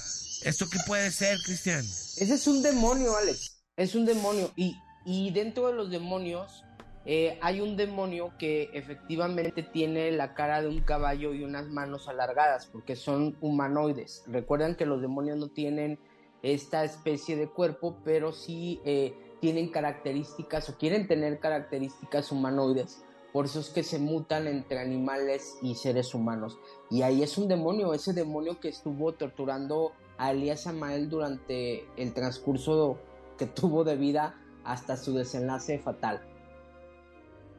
[0.44, 1.86] ¿Esto qué puede ser, Cristian?
[1.86, 3.58] Ese es un demonio, Alex.
[3.76, 4.54] Es un demonio.
[4.56, 6.64] Y, y dentro de los demonios
[7.06, 12.08] eh, hay un demonio que efectivamente tiene la cara de un caballo y unas manos
[12.08, 14.24] alargadas, porque son humanoides.
[14.28, 15.98] Recuerdan que los demonios no tienen
[16.44, 23.04] esta especie de cuerpo, pero sí eh, tienen características o quieren tener características humanoides.
[23.34, 26.60] Por eso es que se mutan entre animales y seres humanos.
[26.90, 32.14] Y ahí es un demonio, ese demonio que estuvo torturando a Elías Samael durante el
[32.14, 33.00] transcurso
[33.38, 36.22] que tuvo de vida hasta su desenlace fatal.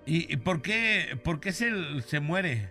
[0.07, 1.71] ¿Y, y por qué, por qué se,
[2.03, 2.71] se muere?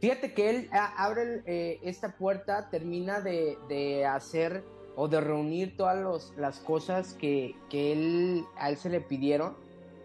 [0.00, 4.62] Fíjate que él abre eh, esta puerta, termina de, de hacer
[4.96, 9.56] o de reunir todas los- las cosas que, que él, a él se le pidieron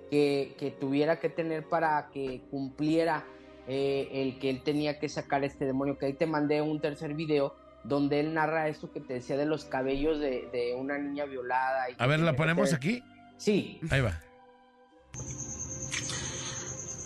[0.09, 3.23] que, que tuviera que tener para que cumpliera
[3.67, 5.97] eh, el que él tenía que sacar este demonio.
[5.97, 9.45] Que ahí te mandé un tercer video donde él narra esto que te decía de
[9.45, 11.89] los cabellos de, de una niña violada.
[11.89, 13.03] y A ver, ¿la ponemos aquí?
[13.37, 13.79] Sí.
[13.89, 14.19] Ahí va.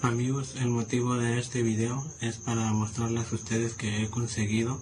[0.02, 4.80] Amigos, el motivo de este video es para mostrarles a ustedes que he conseguido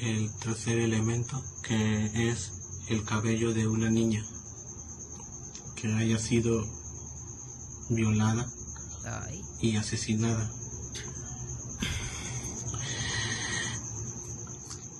[0.00, 2.52] el tercer elemento que es
[2.88, 4.24] el cabello de una niña
[5.74, 6.64] que haya sido
[7.90, 8.46] violada
[9.26, 9.42] Ay.
[9.60, 10.50] y asesinada.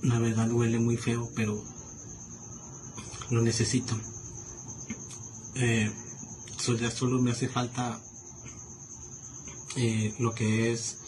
[0.03, 1.62] La verdad huele muy feo, pero
[3.31, 3.95] lo necesito.
[5.57, 5.93] Eh,
[6.57, 8.01] so- ya solo me hace falta
[9.79, 10.99] eh, lo que es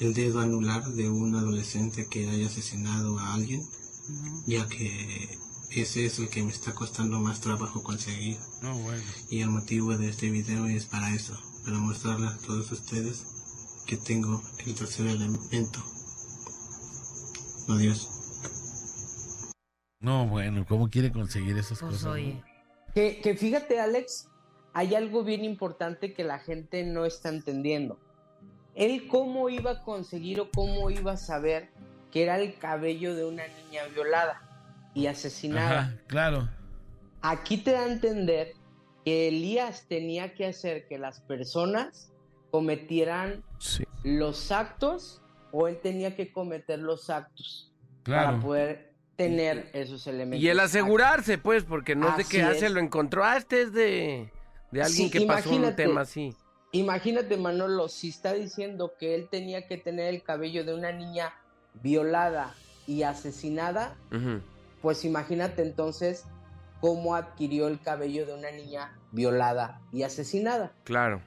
[0.00, 3.62] el dedo anular de un adolescente que haya asesinado a alguien,
[4.46, 5.38] ya que
[5.70, 8.36] ese es el que me está costando más trabajo conseguir.
[8.62, 9.02] No, bueno.
[9.30, 13.24] Y el motivo de este video es para eso, para mostrarles a todos ustedes
[13.86, 15.82] que tengo el tercer elemento.
[17.68, 18.08] Adiós.
[20.00, 22.18] No, bueno, ¿cómo quiere conseguir esas Pues cosas?
[22.18, 22.42] no?
[22.94, 24.28] Que, que fíjate, Alex,
[24.74, 27.98] hay algo bien importante que la gente no está entendiendo.
[28.74, 31.68] Él cómo iba a conseguir o cómo iba a saber
[32.10, 34.42] que era el cabello de una niña violada
[34.92, 35.80] y asesinada.
[35.80, 36.48] Ajá, claro.
[37.22, 38.52] Aquí te da a entender
[39.04, 42.12] que Elías tenía que hacer que las personas
[42.50, 43.84] cometieran Sí.
[44.02, 45.22] los actos
[45.52, 47.72] o él tenía que cometer los actos
[48.04, 50.42] para poder tener esos elementos.
[50.42, 53.24] Y el asegurarse, pues, porque no es de que Así ah, lo encontró.
[53.24, 54.30] Ah, este es de,
[54.74, 55.82] de alguien Sí, que pasó un imagínate.
[55.84, 56.34] tema así.
[56.72, 61.32] Imagínate, Manolo, si está diciendo que él tenía que tener el cabello de una niña
[61.80, 62.52] violada
[62.88, 63.96] y asesinada,
[64.82, 66.24] pues imagínate entonces
[66.80, 70.72] cómo adquirió el cabello de una niña violada y asesinada.
[70.82, 71.22] Claro.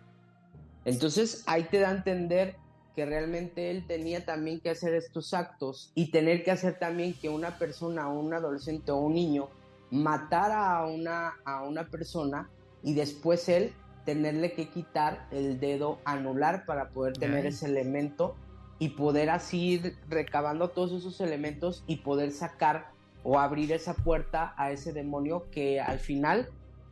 [0.84, 2.58] Entonces ahí te da a entender
[2.98, 7.30] que realmente él tenía también que hacer estos actos y tener que hacer también que
[7.30, 9.48] una persona, un adolescente o un niño
[9.92, 12.50] matara a una, a una persona
[12.84, 13.74] y después él
[14.06, 17.50] tenerle que quitar el dedo anular para poder tener Ay.
[17.50, 18.36] ese elemento
[18.80, 22.92] y poder así ir recabando todos esos elementos y poder sacar
[23.24, 26.50] o abrir esa puerta a ese demonio que al final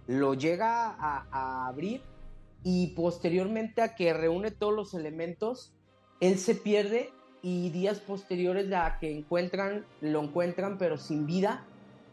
[0.08, 2.02] lo llega a, a abrir
[2.64, 5.72] y posteriormente a que reúne todos los elementos,
[6.20, 7.12] él se pierde
[7.42, 11.64] y días posteriores a que encuentran, lo encuentran pero sin vida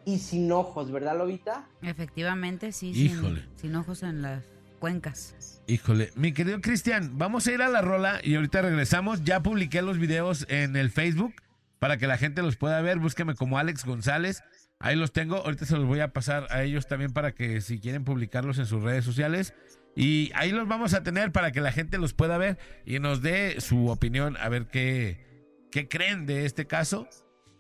[0.05, 1.69] y sin ojos, ¿verdad, Lobita?
[1.83, 2.91] Efectivamente, sí.
[2.91, 3.41] Híjole.
[3.41, 4.45] Sin, sin ojos en las
[4.79, 5.63] cuencas.
[5.69, 9.23] Híjole, mi querido Cristian, vamos a ir a la rola y ahorita regresamos.
[9.23, 11.35] Ya publiqué los videos en el Facebook
[11.79, 12.99] para que la gente los pueda ver.
[12.99, 14.43] Búsqueme como Alex González.
[14.81, 15.37] Ahí los tengo.
[15.37, 18.67] Ahorita se los voy a pasar a ellos también para que si quieren publicarlos en
[18.67, 19.55] sus redes sociales.
[19.95, 23.23] Y ahí los vamos a tener para que la gente los pueda ver y nos
[23.23, 27.09] dé su opinión a ver qué, qué creen de este caso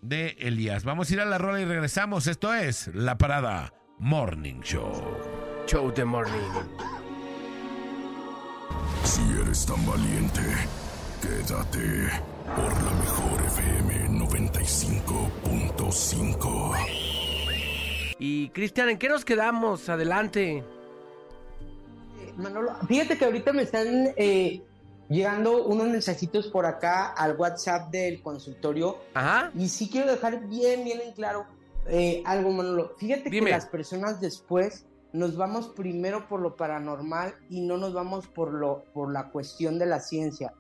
[0.02, 0.84] de Elías.
[0.84, 2.26] Vamos a ir a la rola y regresamos.
[2.26, 4.92] Esto es La Parada Morning Show.
[5.66, 6.50] Show de morning.
[9.04, 10.42] Si eres tan valiente,
[11.22, 12.10] quédate
[12.54, 16.76] por la mejor FM 95.5.
[18.18, 19.88] Y Cristian, ¿en qué nos quedamos?
[19.88, 20.58] Adelante.
[20.58, 20.64] Eh,
[22.36, 24.60] Manolo, fíjate que ahorita me están eh,
[25.08, 28.98] llegando unos mensajitos por acá al WhatsApp del consultorio.
[29.14, 29.50] Ajá.
[29.54, 31.46] Y sí quiero dejar bien, bien en claro
[31.86, 32.94] eh, algo, Manolo.
[32.98, 33.46] Fíjate Dime.
[33.46, 38.52] que las personas después nos vamos primero por lo paranormal y no nos vamos por,
[38.52, 40.54] lo, por la cuestión de la ciencia.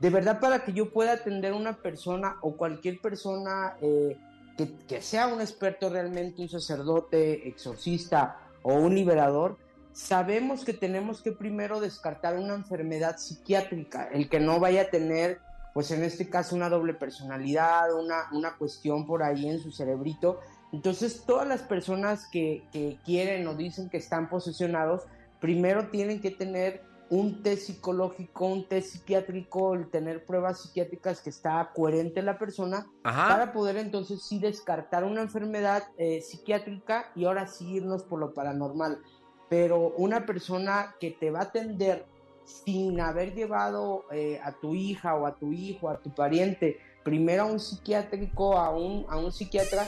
[0.00, 4.16] De verdad, para que yo pueda atender a una persona o cualquier persona eh,
[4.56, 9.56] que, que sea un experto realmente, un sacerdote, exorcista o un liberador,
[9.98, 15.40] sabemos que tenemos que primero descartar una enfermedad psiquiátrica, el que no vaya a tener,
[15.74, 20.38] pues en este caso, una doble personalidad, una, una cuestión por ahí en su cerebrito.
[20.72, 25.02] Entonces, todas las personas que, que quieren o dicen que están posesionados,
[25.40, 31.30] primero tienen que tener un test psicológico, un test psiquiátrico, el tener pruebas psiquiátricas que
[31.30, 33.28] está coherente la persona, Ajá.
[33.28, 38.34] para poder entonces sí descartar una enfermedad eh, psiquiátrica y ahora sí irnos por lo
[38.34, 39.00] paranormal.
[39.48, 42.04] Pero una persona que te va a atender
[42.44, 47.42] sin haber llevado eh, a tu hija o a tu hijo, a tu pariente, primero
[47.42, 49.86] a un psiquiátrico, a un, a un psiquiatra,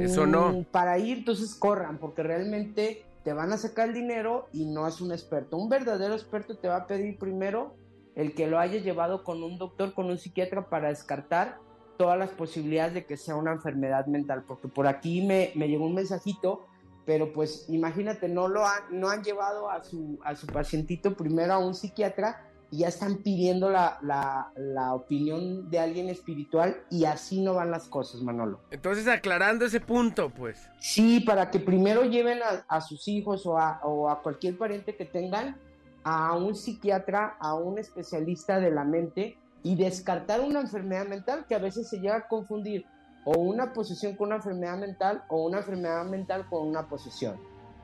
[0.00, 0.52] Eso no.
[0.52, 4.86] mm, para ir, entonces corran, porque realmente te van a sacar el dinero y no
[4.86, 5.56] es un experto.
[5.56, 7.74] Un verdadero experto te va a pedir primero
[8.14, 11.58] el que lo haya llevado con un doctor, con un psiquiatra para descartar
[11.96, 15.86] todas las posibilidades de que sea una enfermedad mental, porque por aquí me, me llegó
[15.86, 16.66] un mensajito,
[17.04, 21.52] pero pues imagínate, no lo han, no han llevado a su, a su pacientito primero
[21.52, 27.04] a un psiquiatra y ya están pidiendo la, la, la opinión de alguien espiritual y
[27.04, 28.60] así no van las cosas, Manolo.
[28.70, 30.68] Entonces, aclarando ese punto, pues.
[30.80, 34.96] Sí, para que primero lleven a, a sus hijos o a, o a cualquier pariente
[34.96, 35.56] que tengan
[36.02, 41.54] a un psiquiatra, a un especialista de la mente y descartar una enfermedad mental que
[41.54, 42.86] a veces se llega a confundir
[43.24, 47.36] o una posesión con una enfermedad mental o una enfermedad mental con una posesión.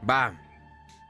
[0.08, 0.34] Va.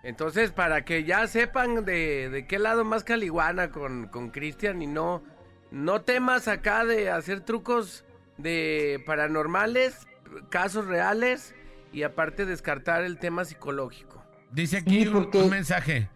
[0.02, 4.86] Entonces, para que ya sepan de, de qué lado más caliguana con, con Cristian y
[4.86, 5.22] no,
[5.70, 8.04] no temas acá de hacer trucos
[8.38, 10.06] de paranormales,
[10.48, 11.54] casos reales
[11.92, 14.24] y aparte descartar el tema psicológico.
[14.52, 16.08] Dice aquí Sí, un- porque- un, mensaje.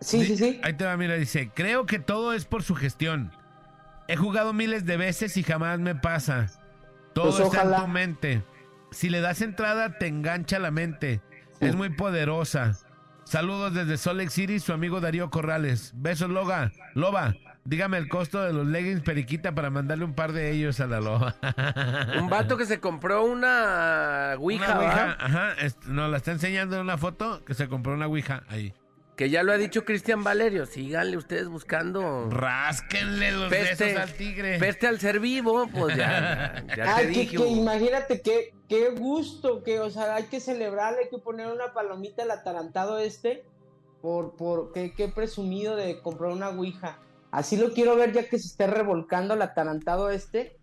[0.00, 0.60] Sí, sí, sí.
[0.64, 3.30] Ahí te va, mira, dice, creo que todo es por su gestión.
[4.08, 6.46] He jugado miles de veces y jamás me pasa.
[7.14, 7.76] Todo Pues está ojalá.
[7.78, 8.42] en tu mente.
[8.90, 11.20] Si le das entrada, te engancha la mente.
[11.60, 12.76] Es muy poderosa.
[13.24, 15.92] Saludos desde Salt Lake City, su amigo Darío Corrales.
[15.96, 16.72] Besos, Loga.
[16.94, 17.34] Loba,
[17.64, 21.00] dígame el costo de los leggings periquita para mandarle un par de ellos a la
[21.00, 21.34] Loba.
[22.18, 26.82] Un vato que se compró una Ouija, Una ajá, es- nos la está enseñando en
[26.82, 28.72] una foto que se compró una ouija ahí.
[29.18, 30.64] Que ya lo ha dicho Cristian Valerio.
[30.64, 33.86] Síganle ustedes buscando Rásquenle los Peste.
[33.86, 34.58] besos al tigre.
[34.60, 37.36] peste al ser vivo, pues ya, ya te Ay, que, dije.
[37.36, 41.72] que imagínate qué, qué gusto, que, o sea, hay que celebrar, hay que poner una
[41.74, 43.44] palomita al atarantado este,
[44.00, 47.00] por, por, qué, qué presumido de comprar una ouija.
[47.32, 50.60] Así lo quiero ver ya que se esté revolcando el atarantado este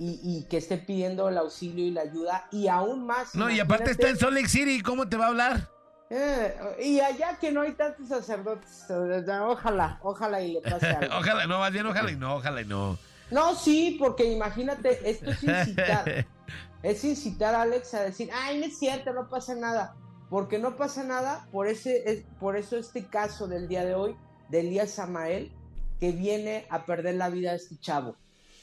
[0.00, 3.36] y, y que esté pidiendo el auxilio y la ayuda y aún más.
[3.36, 5.73] No, y aparte está en Salt Lake City, ¿cómo te va a hablar?
[6.16, 11.16] Eh, y allá que no hay tantos sacerdotes, eh, ojalá, ojalá y le pase algo.
[11.18, 12.96] ojalá, no, más bien ojalá y no, ojalá y no.
[13.30, 16.26] No, sí, porque imagínate, esto es incitar.
[16.82, 19.94] es incitar a Alex a decir, ay, no es cierto, no pasa nada.
[20.30, 24.14] Porque no pasa nada, por, ese, es- por eso este caso del día de hoy,
[24.50, 25.50] de Elías Samael,
[26.00, 28.16] que viene a perder la vida de este chavo.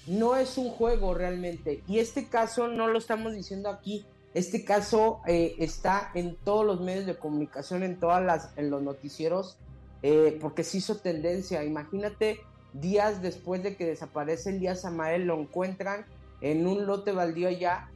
[0.08, 1.84] No es un juego realmente.
[1.88, 4.06] Y este caso no lo estamos diciendo aquí.
[4.34, 8.82] Este caso eh, está en todos los medios de comunicación, en todas las, en los
[8.82, 9.58] noticieros,
[10.04, 11.64] eh, porque se hizo tendencia.
[11.64, 12.40] Imagínate,
[12.74, 16.06] días después de que desaparece Elías Samael, lo encuentran
[16.40, 17.90] en un lote baldío allá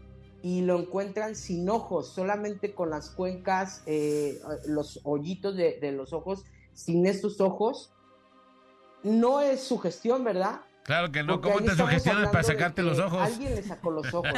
[0.44, 6.12] y lo encuentran sin ojos, solamente con las cuencas, eh, los hoyitos de, de los
[6.12, 7.92] ojos, sin estos ojos.
[9.04, 10.62] No es su gestión, ¿verdad?
[10.86, 11.42] Claro que no.
[11.42, 13.20] Porque ¿Cómo te sugestionas para sacarte los ojos?
[13.20, 14.32] Alguien le sacó los ojos.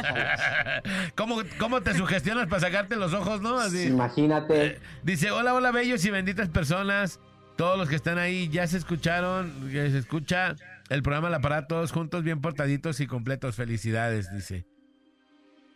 [1.14, 3.58] ¿Cómo, ¿Cómo te sugestionas para sacarte los ojos, no?
[3.58, 3.88] Así.
[3.88, 4.66] Imagínate.
[4.66, 7.20] Eh, dice, hola, hola, bellos y benditas personas.
[7.56, 10.56] Todos los que están ahí ya se escucharon, que se escucha
[10.88, 13.54] el programa La Parada todos juntos, bien portaditos y completos.
[13.54, 14.64] Felicidades, dice.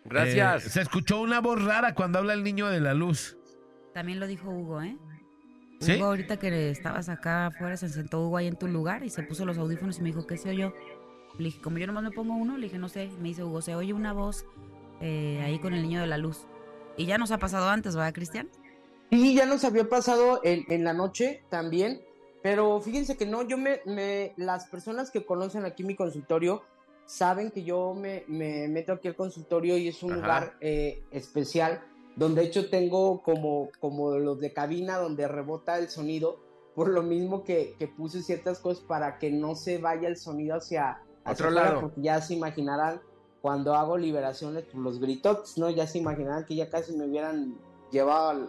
[0.07, 0.65] Gracias.
[0.65, 3.37] Eh, se escuchó una voz rara cuando habla el niño de la luz.
[3.93, 4.97] También lo dijo Hugo, ¿eh?
[5.83, 5.97] ¿Sí?
[5.97, 9.23] Hugo, ahorita que estabas acá afuera, se sentó Hugo ahí en tu lugar y se
[9.23, 10.73] puso los audífonos y me dijo, ¿qué se oyó?
[11.39, 13.11] Le dije, como yo nomás me pongo uno, le dije, no sé.
[13.21, 14.45] Me dice Hugo, se oye una voz
[15.01, 16.47] eh, ahí con el niño de la luz.
[16.97, 18.49] Y ya nos ha pasado antes, ¿verdad, Cristian?
[19.11, 22.03] Sí, ya nos había pasado en, en la noche también,
[22.43, 26.63] pero fíjense que no, yo me, me, las personas que conocen aquí mi consultorio
[27.05, 30.21] saben que yo me, me meto aquí al consultorio y es un Ajá.
[30.21, 31.83] lugar eh, especial,
[32.17, 36.41] donde de hecho tengo como, como los de cabina donde rebota el sonido,
[36.75, 40.57] por lo mismo que, que puse ciertas cosas para que no se vaya el sonido
[40.57, 41.81] hacia, hacia Otro lado.
[41.81, 43.01] porque ya se imaginarán
[43.41, 45.69] cuando hago liberaciones por los gritotes, ¿no?
[45.69, 47.59] Ya se imaginarán que ya casi me hubieran
[47.91, 48.49] llevado al,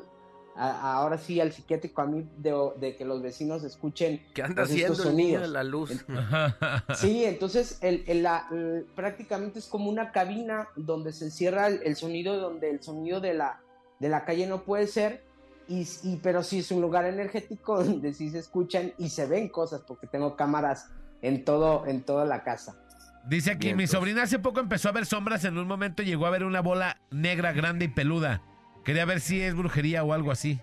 [0.55, 4.63] a- ahora sí al psiquiátrico a mí de, de que los vecinos escuchen ¿Qué anda
[4.63, 5.41] pues, estos haciendo el niño sonidos.
[5.41, 6.05] de la luz?
[6.95, 11.81] Sí, entonces el, el- la- el- prácticamente es como una cabina donde se encierra el,
[11.83, 13.61] el sonido, donde el sonido de la,
[13.99, 15.23] de la calle no puede ser,
[15.67, 19.49] y, y- pero sí es un lugar energético donde sí se escuchan y se ven
[19.49, 20.89] cosas, porque tengo cámaras
[21.21, 22.75] en todo, en toda la casa.
[23.25, 23.91] Dice aquí, Bien, mi pues.
[23.91, 26.97] sobrina hace poco empezó a ver sombras, en un momento llegó a ver una bola
[27.09, 28.41] negra grande y peluda.
[28.83, 30.59] Quería ver si es brujería o algo así.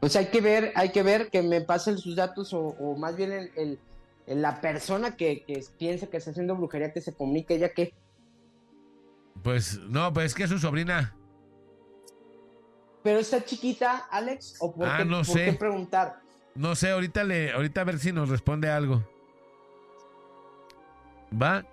[0.00, 3.16] Pues hay que ver, hay que ver que me pasen sus datos o, o más
[3.16, 3.78] bien el, el-
[4.26, 7.94] el- la persona que, que piensa que está haciendo brujería que se comunique, ya que
[9.42, 11.14] Pues no, pues es que su sobrina.
[13.02, 15.44] Pero está chiquita, Alex, o por, Ah, qué, no por sé.
[15.44, 16.20] qué preguntar.
[16.54, 19.02] No sé, ahorita le, ahorita a ver si nos responde algo.
[21.32, 21.64] ¿Va?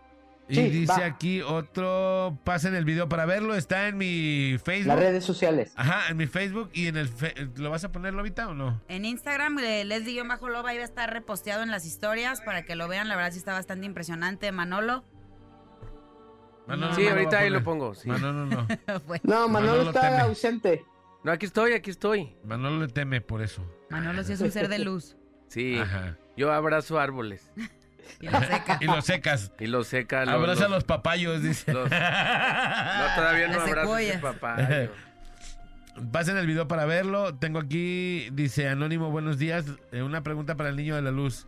[0.51, 1.05] Y Sí, dice va.
[1.05, 4.87] aquí otro, pasen el video para verlo, está en mi Facebook.
[4.89, 5.71] Las redes sociales.
[5.77, 7.07] Ajá, en mi Facebook y en el...
[7.07, 8.81] fe- ¿Lo vas a poner, Lobita, o no?
[8.89, 13.07] En Instagram, eh, Leslie-Loba va a estar reposteado en las historias para que lo vean.
[13.07, 15.05] La verdad sí está bastante impresionante, Manolo.
[16.67, 17.95] Manolo Sí, no ahorita ahí lo pongo.
[17.95, 18.07] sí.
[18.09, 18.67] Manolo no.
[19.07, 20.17] Fue- No, Manolo, Manolo está teme.
[20.21, 20.85] ausente.
[21.23, 22.35] No, aquí estoy, aquí estoy.
[22.43, 23.63] Manolo le teme por eso.
[23.89, 25.15] Manolo sí es un ser de luz.
[25.47, 26.17] Sí, Ajá.
[26.37, 27.49] yo abrazo árboles
[28.19, 28.77] Y lo seca.
[28.81, 29.51] Y lo secas.
[29.59, 30.25] y los seca.
[30.25, 31.73] los- Abraza los- los papayos, dice.
[31.73, 31.95] los- No,
[33.15, 34.21] todavía no Las abrazo ese secuoyas.
[34.21, 34.91] papayo.
[36.11, 37.35] Pasen el video para verlo.
[37.35, 39.65] Tengo aquí, dice Anónimo, buenos días.
[39.91, 41.47] Eh, una pregunta para el niño de la luz.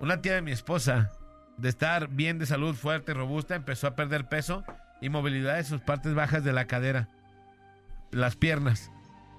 [0.00, 1.10] Una tía de mi esposa,
[1.58, 4.64] de estar bien de salud, fuerte, robusta, empezó a perder peso
[5.02, 7.08] y movilidad de sus partes bajas de la cadera,
[8.10, 8.90] las piernas,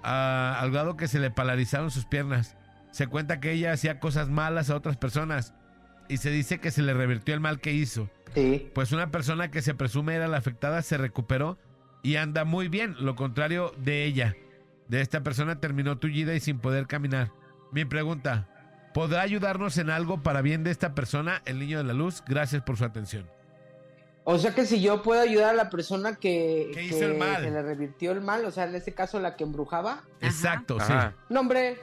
[0.03, 2.55] a- al grado que se le paralizaron sus piernas.
[2.91, 5.55] Se cuenta que ella hacía cosas malas a otras personas
[6.11, 8.09] y se dice que se le revirtió el mal que hizo.
[8.35, 8.69] Sí.
[8.73, 11.57] Pues una persona que se presume era la afectada se recuperó
[12.03, 14.35] y anda muy bien, lo contrario de ella.
[14.87, 17.31] De esta persona terminó tullida y sin poder caminar.
[17.71, 18.47] Mi pregunta,
[18.93, 22.23] ¿podrá ayudarnos en algo para bien de esta persona, el niño de la luz?
[22.27, 23.29] Gracias por su atención.
[24.23, 27.43] O sea que si yo puedo ayudar a la persona que, Que hizo el mal.
[27.43, 31.15] se le revirtió el mal, o sea, en este caso la que embrujaba, Exacto, Ajá.
[31.29, 31.77] no hombre,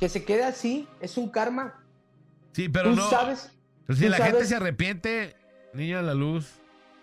[0.00, 1.74] que se quede así, es un karma.
[2.62, 2.68] Sí.
[2.68, 3.10] Pero Tú no.
[3.10, 3.50] sabes,
[3.86, 5.36] Pero si tú la gente se arrepiente,
[5.72, 6.46] niño de la luz,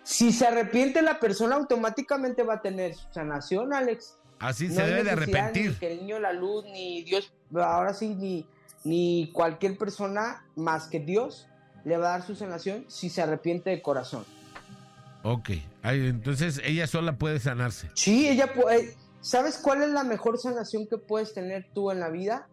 [0.02, 4.18] si se arrepiente la persona automáticamente va a tener su sanación, Alex.
[4.38, 5.70] así No se debe de arrepentir.
[5.70, 8.46] Ni que el niño de la luz, ni Dios, ahora sí, ni,
[8.84, 11.48] ni cualquier persona más que Dios
[11.84, 14.24] le va a dar su sanación si se arrepiente de corazón.
[15.22, 15.50] Ok,
[15.82, 17.90] Ay, entonces ella sola puede sanarse.
[17.94, 18.94] Sí, ella puede.
[19.20, 22.48] ¿Sabes cuál es la mejor sanación que puedes tener tú en la vida?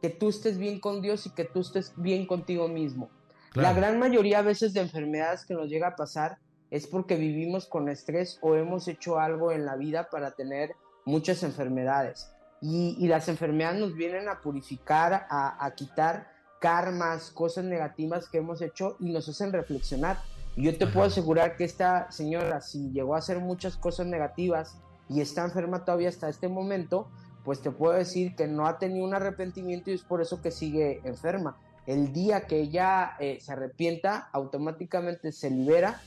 [0.00, 3.10] Que tú estés bien con Dios y que tú estés bien contigo mismo.
[3.54, 6.38] La gran mayoría a veces de enfermedades que nos llega a pasar
[6.70, 11.42] es porque vivimos con estrés o hemos hecho algo en la vida para tener muchas
[11.42, 12.30] enfermedades.
[12.60, 16.28] Y, y las enfermedades nos vienen a purificar, a, a quitar
[16.60, 20.18] karmas, cosas negativas que hemos hecho y nos hacen reflexionar.
[20.56, 20.92] Y yo te Ajá.
[20.92, 24.76] puedo asegurar que esta señora, si llegó a hacer muchas cosas negativas
[25.08, 27.08] y está enferma todavía hasta este momento,
[27.48, 30.50] pues te puedo decir que no ha tenido un arrepentimiento y es por eso que
[30.50, 31.56] sigue enferma.
[31.86, 36.02] El día que ella eh, se arrepienta, automáticamente se libera,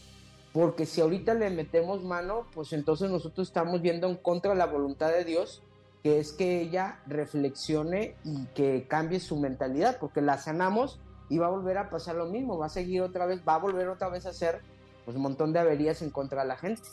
[0.54, 4.68] porque si ahorita le metemos mano, pues entonces nosotros estamos viendo en contra de la
[4.68, 5.64] voluntad de Dios,
[6.04, 11.48] que es que ella reflexione y que cambie su mentalidad, porque la sanamos y va
[11.48, 14.10] a volver a pasar lo mismo, va a seguir otra vez, va a volver otra
[14.10, 14.62] vez a hacer
[15.06, 16.84] pues, un montón de averías en contra de la gente.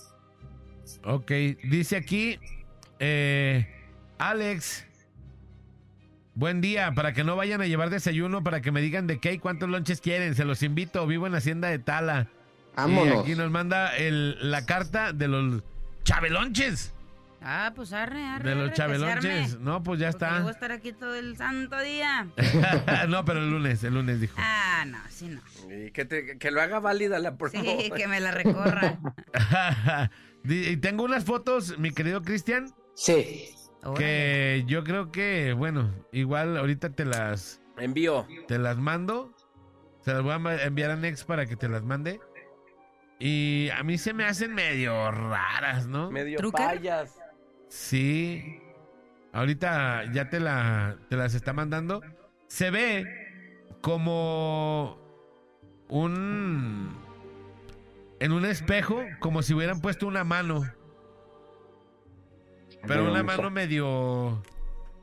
[1.04, 1.32] Ok,
[1.68, 2.38] dice aquí,
[2.98, 3.74] eh,
[4.18, 4.84] Alex,
[6.34, 9.32] Buen día, para que no vayan a llevar desayuno, para que me digan de qué
[9.32, 10.36] y cuántos lonches quieren.
[10.36, 12.28] Se los invito, vivo en Hacienda de Tala.
[12.74, 13.22] Y Vámonos.
[13.24, 15.64] aquí nos manda el, la carta de los
[16.04, 16.94] chabelonches.
[17.42, 18.50] Ah, pues arre, arre.
[18.50, 19.58] De los arre, chabelonches.
[19.58, 20.50] No, pues ya porque Voy a está.
[20.52, 22.28] estar aquí todo el santo día.
[23.08, 24.36] no, pero el lunes, el lunes dijo.
[24.38, 25.40] Ah, no, sí no.
[25.74, 27.60] Y que, te- que lo haga válida la promo.
[27.60, 29.00] Sí, que me la recorra.
[30.44, 33.50] Y tengo unas fotos, mi querido Cristian, Sí.
[33.96, 38.26] Que yo creo que, bueno, igual ahorita te las, Envío.
[38.46, 39.32] te las mando.
[40.00, 42.20] Se las voy a enviar a Nex para que te las mande.
[43.18, 46.10] Y a mí se me hacen medio raras, ¿no?
[46.10, 47.18] Medio payas.
[47.68, 48.60] Sí.
[49.32, 52.00] Ahorita ya te, la, te las está mandando.
[52.46, 53.06] Se ve
[53.82, 54.98] como
[55.88, 56.96] un...
[58.20, 60.62] En un espejo, como si hubieran puesto una mano.
[62.88, 64.42] Pero una mano medio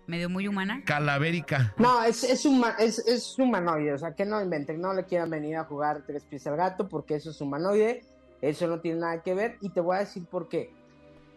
[0.08, 0.82] Medio muy humana.
[0.86, 1.74] calavérica.
[1.78, 5.30] No, es, es, huma- es, es humanoide, o sea, que no inventen, no le quieran
[5.30, 8.04] venir a jugar tres pies al gato porque eso es humanoide,
[8.42, 10.72] eso no tiene nada que ver y te voy a decir por qué.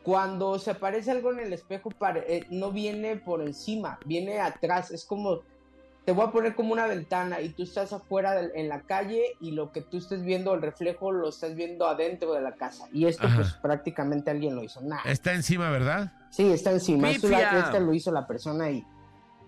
[0.03, 4.91] Cuando se aparece algo en el espejo, pare- eh, no viene por encima, viene atrás,
[4.91, 5.41] es como,
[6.05, 9.51] te voy a poner como una ventana y tú estás afuera en la calle y
[9.53, 12.87] lo que tú estés viendo, el reflejo, lo estás viendo adentro de la casa.
[12.93, 13.37] Y esto Ajá.
[13.37, 14.81] pues prácticamente alguien lo hizo.
[14.81, 15.01] Nah.
[15.05, 16.13] Está encima, ¿verdad?
[16.31, 17.11] Sí, está encima.
[17.11, 18.85] Esto lo hizo la persona y,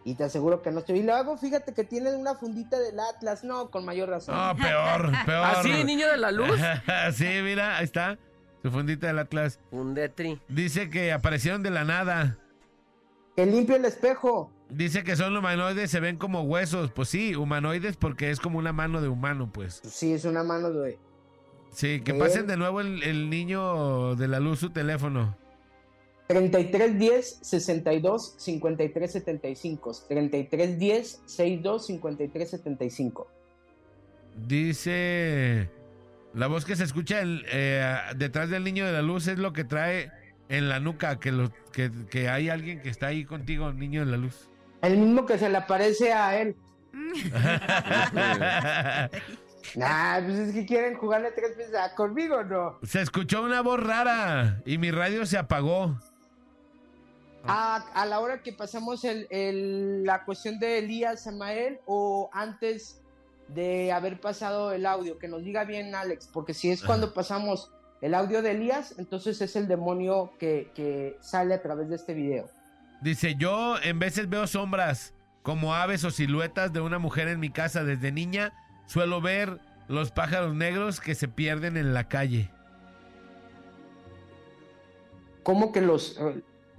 [0.05, 1.01] y te aseguro que no estoy.
[1.01, 3.45] Y luego fíjate que tiene una fundita del Atlas.
[3.45, 4.35] No, con mayor razón.
[4.35, 5.45] No, peor, peor.
[5.45, 6.59] ¿Ah, sí, niño de la luz?
[7.15, 8.19] sí, mira, ahí está.
[8.63, 9.61] Su fundita del Atlas.
[9.71, 10.41] Un detri.
[10.49, 12.39] Dice que aparecieron de la nada.
[13.37, 14.51] Que limpie el espejo.
[14.69, 16.93] Dice que son humanoides, se ven como huesos.
[16.93, 19.81] Pues sí, humanoides porque es como una mano de humano, pues.
[19.85, 20.99] Sí, es una mano de.
[21.73, 25.37] Sí, que pasen de nuevo el, el niño de la luz su teléfono.
[26.31, 29.93] 3310 62 53 75.
[30.09, 33.29] 3310 62 53 75.
[34.47, 35.69] Dice...
[36.33, 37.85] La voz que se escucha el- eh,
[38.17, 40.13] detrás del niño de la luz es lo que trae
[40.49, 44.13] en la nuca, que, lo, que, que hay alguien que está ahí contigo, niño de
[44.13, 44.49] la luz.
[44.83, 46.55] El mismo que se le aparece a él.
[49.75, 52.79] Nah, pues es que quieren jugarle tres veces a conmigo, ¿no?
[52.85, 55.99] se escuchó una voz rara y mi radio se apagó.
[57.47, 63.01] A, a la hora que pasamos el, el- la cuestión de Elías Samael o antes
[63.49, 67.73] de haber pasado el audio, que nos diga bien Alex, porque si es cuando pasamos
[68.01, 72.15] el audio de Elías, entonces es el demonio que, que sale a través de este
[72.15, 72.49] video.
[73.01, 77.51] Dice, yo en veces veo sombras como aves o siluetas de una mujer en mi
[77.51, 77.83] casa.
[77.83, 78.53] Desde niña
[78.87, 82.51] suelo ver los pájaros negros que se pierden en la calle.
[85.43, 86.19] ¿Cómo que los...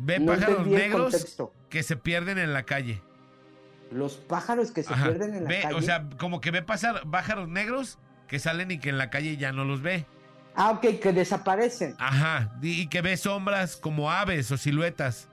[0.03, 1.37] Ve no pájaros negros
[1.69, 3.01] que se pierden en la calle.
[3.91, 5.05] Los pájaros que se Ajá.
[5.05, 5.75] pierden en la Ve, calle.
[5.75, 9.37] O sea, como que ve pasar pájaros negros que salen y que en la calle
[9.37, 10.05] ya no los ve.
[10.55, 11.95] Ah, ok, que desaparecen.
[11.99, 12.51] Ajá.
[12.61, 15.27] Y y que ve sombras como aves o siluetas.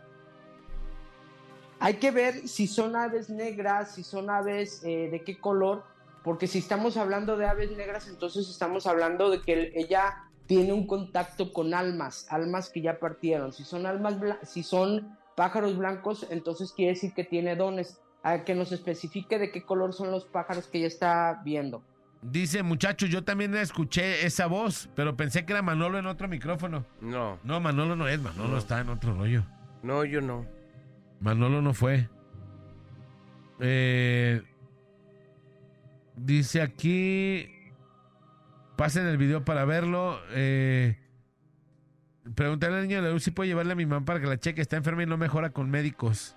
[1.81, 5.85] Hay que ver si son aves negras, si son aves eh, de qué color,
[6.25, 10.73] porque si estamos hablando de aves negras, entonces estamos hablando de que el- ella tiene
[10.73, 13.53] un contacto con almas, almas que ya partieron.
[13.53, 18.01] Si son almas, si son pájaros blancos, entonces quiere decir que tiene dones.
[18.25, 21.85] A que nos especifique de qué color son los pájaros que ella está viendo.
[22.21, 26.85] Dice, muchachos, yo también escuché esa voz, pero pensé que era Manolo en otro micrófono.
[27.01, 28.59] No, No, Manolo no es, Manolo No.
[28.59, 29.45] está en otro rollo.
[29.85, 30.45] no, yo no.
[31.21, 32.09] Manolo no fue.
[33.61, 34.43] Eh,
[36.17, 37.49] dice aquí.
[38.79, 40.21] Pasen el video para verlo.
[40.31, 40.97] Eh,
[42.37, 44.39] pregúntale al niño de la luz si puede llevarle a mi mamá para que la
[44.39, 44.61] cheque.
[44.61, 46.37] Está enferma y no mejora con médicos.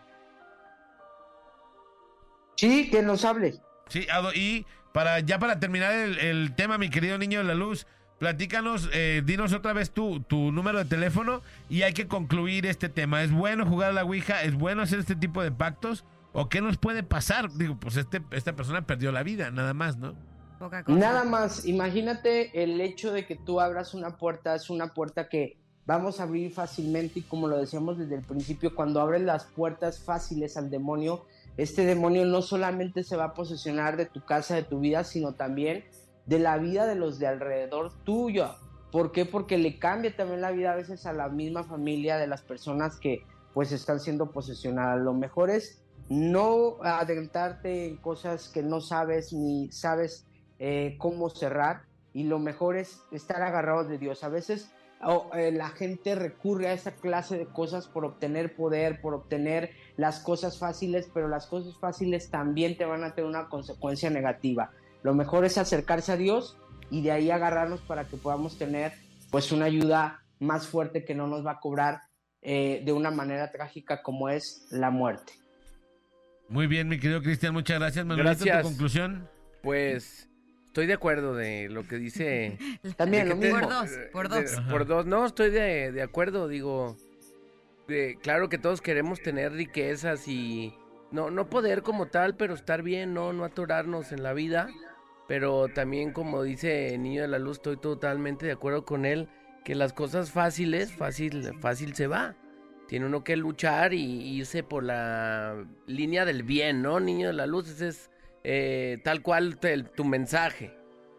[2.57, 3.59] Sí, que nos hable.
[3.89, 7.85] Sí, y para ya para terminar el, el tema, mi querido niño de la luz,
[8.17, 12.89] platícanos, eh, dinos otra vez tu, tu número de teléfono y hay que concluir este
[12.89, 13.21] tema.
[13.21, 14.41] ¿Es bueno jugar a la Ouija?
[14.41, 16.05] ¿Es bueno hacer este tipo de pactos?
[16.33, 17.51] ¿O qué nos puede pasar?
[17.51, 20.15] Digo, pues este, esta persona perdió la vida, nada más, ¿no?
[20.61, 20.99] Poca cosa.
[20.99, 25.57] Nada más, imagínate el hecho de que tú abras una puerta, es una puerta que
[25.87, 30.03] vamos a abrir fácilmente y como lo decíamos desde el principio, cuando abres las puertas
[30.03, 31.25] fáciles al demonio,
[31.57, 35.33] este demonio no solamente se va a posesionar de tu casa, de tu vida, sino
[35.33, 35.83] también
[36.27, 38.53] de la vida de los de alrededor tuyo.
[38.91, 39.25] ¿Por qué?
[39.25, 42.99] Porque le cambia también la vida a veces a la misma familia de las personas
[42.99, 43.25] que
[43.55, 45.01] pues están siendo posesionadas.
[45.01, 50.27] Lo mejor es no adentrarte en cosas que no sabes ni sabes
[50.63, 54.23] eh, cómo cerrar y lo mejor es estar agarrados de Dios.
[54.23, 54.71] A veces
[55.03, 59.71] o, eh, la gente recurre a esa clase de cosas por obtener poder, por obtener
[59.97, 64.69] las cosas fáciles, pero las cosas fáciles también te van a tener una consecuencia negativa.
[65.01, 66.59] Lo mejor es acercarse a Dios
[66.91, 68.93] y de ahí agarrarnos para que podamos tener
[69.31, 72.01] pues una ayuda más fuerte que no nos va a cobrar
[72.43, 75.33] eh, de una manera trágica como es la muerte.
[76.49, 78.05] Muy bien, mi querido Cristian, muchas gracias.
[78.05, 78.61] Manuelito, Gracias.
[78.61, 79.27] tu conclusión.
[79.63, 80.30] Pues
[80.71, 82.57] estoy de acuerdo de lo que dice.
[82.97, 83.59] También lo mismo.
[83.59, 84.59] Por dos, por de- dos.
[84.69, 85.05] por dos.
[85.05, 86.95] No, estoy de, de acuerdo, digo.
[87.87, 90.73] de- claro que todos queremos tener riquezas y
[91.11, 94.69] no, no poder como tal, pero estar bien, no, no atorarnos en la vida.
[95.27, 99.27] Pero también, como dice Niño de la Luz, estoy totalmente de acuerdo con él,
[99.63, 102.35] que las cosas fáciles, fácil, fácil se va.
[102.87, 104.03] Tiene uno que luchar y
[104.37, 106.99] irse por la línea del bien, ¿no?
[106.99, 108.10] Niño de la Luz, ese es
[108.43, 110.73] eh, tal cual te- tu mensaje.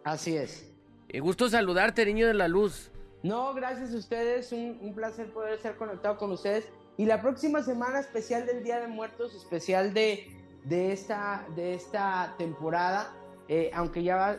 [0.04, 0.72] Así es.
[1.08, 2.90] Eh, gusto saludarte, Niño de la Luz.
[3.22, 6.68] No, gracias a ustedes, un, un placer poder estar conectado con ustedes.
[6.96, 10.26] Y la próxima semana especial del Día de Muertos, especial de,
[10.64, 13.14] de, esta, de esta temporada,
[13.48, 14.38] eh, aunque ya, va-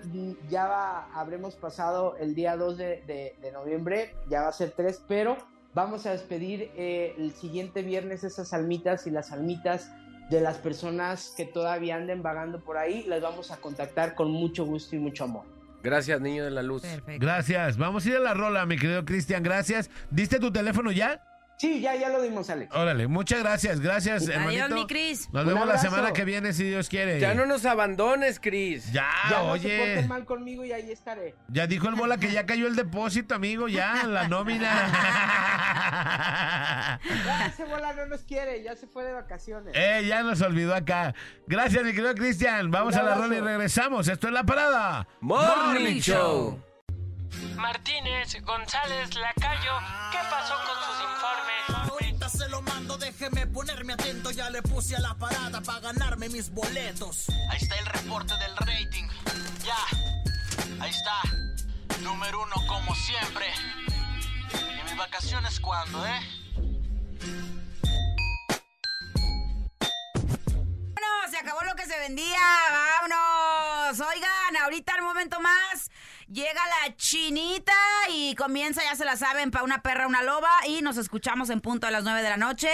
[0.50, 4.72] ya va- habremos pasado el día 2 de, de- de noviembre, ya va a ser
[4.72, 5.38] 3, pero
[5.74, 9.92] vamos a despedir eh, el siguiente viernes esas almitas y las almitas
[10.30, 14.66] de las personas que todavía anden vagando por ahí, las vamos a contactar con mucho
[14.66, 15.45] gusto y mucho amor.
[15.84, 16.82] Gracias, Niño de la Luz.
[16.82, 17.26] Perfecto.
[17.26, 17.78] Gracias.
[17.78, 19.44] Vamos a ir a la rola, mi querido Cristian.
[19.44, 19.90] Gracias.
[20.10, 21.22] ¿Diste tu teléfono ya?
[21.64, 22.76] Sí, ya, ya lo dimos, Alex.
[22.76, 23.80] Órale, muchas gracias.
[23.80, 24.76] Gracias, Adiós, hermanito.
[24.76, 25.30] mi Cris.
[25.31, 25.90] Nos Un vemos la abrazo.
[25.90, 27.22] semana que viene, si Dios quiere.
[27.22, 28.91] Ya no nos abandones, Cris.
[28.91, 29.77] Ya, ya no se oye.
[29.77, 31.35] porten mal conmigo y ahí estaré.
[31.48, 34.69] Ya dijo el bola que ya cayó el depósito, amigo, ya, la nómina.
[37.26, 39.73] Ya ese bola no nos quiere, ya se fue de vacaciones.
[39.76, 41.14] eh, ya nos olvidó acá.
[41.48, 42.72] Gracias, mi querido Cristian.
[42.72, 43.30] Vamos Un a la abrazo.
[43.30, 44.07] rola y regresamos.
[44.07, 45.07] Esto es La Parada.
[45.22, 46.60] Morning Show.
[47.56, 49.80] Martínez, González, Lacayo,
[50.12, 51.92] ¿qué pasó con sus informes?
[51.92, 54.32] Ahorita se lo mando, déjeme ponerme atento.
[54.32, 57.30] Ya le puse a la parada para ganarme mis boletos.
[57.50, 59.08] Ahí está el reporte del rating.
[59.64, 59.78] Ya,
[60.82, 61.22] ahí está.
[62.02, 63.46] Número uno como siempre.
[64.80, 66.20] ¿Y mis vacaciones cuándo, eh?
[70.96, 72.40] Vámonos, se acabó lo que se vendía.
[72.72, 74.00] Vámonos.
[74.00, 75.90] Oigan, ahorita al momento más
[76.28, 77.74] llega la chinita
[78.10, 80.50] y comienza, ya se la saben, para una perra, una loba.
[80.68, 82.70] Y nos escuchamos en punto a las 9 de la noche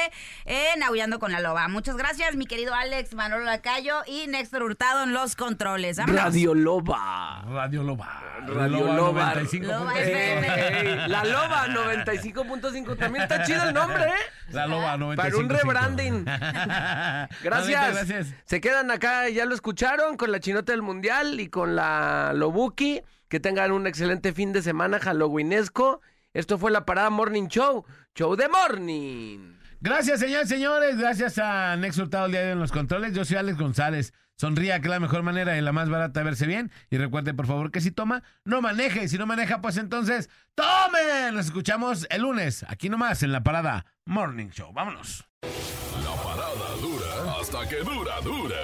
[0.45, 1.67] en Aullando con la Loba.
[1.67, 5.97] Muchas gracias, mi querido Alex, Manolo Lacayo y Néstor Hurtado en los controles.
[5.97, 6.23] Vámonos.
[6.23, 7.43] Radio Loba.
[7.47, 8.23] Radio Loba.
[8.47, 9.33] Radio Loba.
[9.35, 9.61] 95.5.
[9.63, 11.07] Loba Ey, FM.
[11.07, 12.97] la Loba 95.5.
[12.97, 14.51] También está chido el nombre, ¿eh?
[14.51, 15.15] La Loba 95.5.
[15.15, 16.25] Para un rebranding.
[17.43, 17.93] Gracias.
[17.93, 18.27] Gracias.
[18.45, 23.01] Se quedan acá, ya lo escucharon, con la chinota del mundial y con la Lobuki.
[23.29, 26.01] Que tengan un excelente fin de semana halloweenesco.
[26.33, 27.85] Esto fue la Parada Morning Show.
[28.15, 29.53] Show de Morning.
[29.81, 30.97] Gracias, señores, señores.
[30.97, 33.13] Gracias a Nex Hurtado el día de hoy en los controles.
[33.13, 34.13] Yo soy Alex González.
[34.35, 36.71] Sonría, que es la mejor manera y la más barata de verse bien.
[36.89, 39.03] Y recuerde, por favor, que si toma, no maneje.
[39.03, 41.31] Y si no maneja, pues entonces, ¡tome!
[41.31, 44.73] Nos escuchamos el lunes, aquí nomás, en la parada Morning Show.
[44.73, 45.27] Vámonos.
[45.41, 48.55] La parada dura hasta que dura, dura.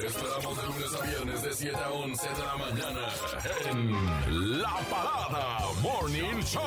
[0.00, 3.08] Te esperamos de lunes a viernes de 7 a 11 de la mañana
[3.70, 6.62] en La Parada Morning Show.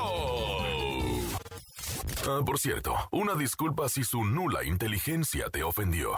[2.28, 6.12] Ah, por cierto, una disculpa si su nula inteligencia te ofendió.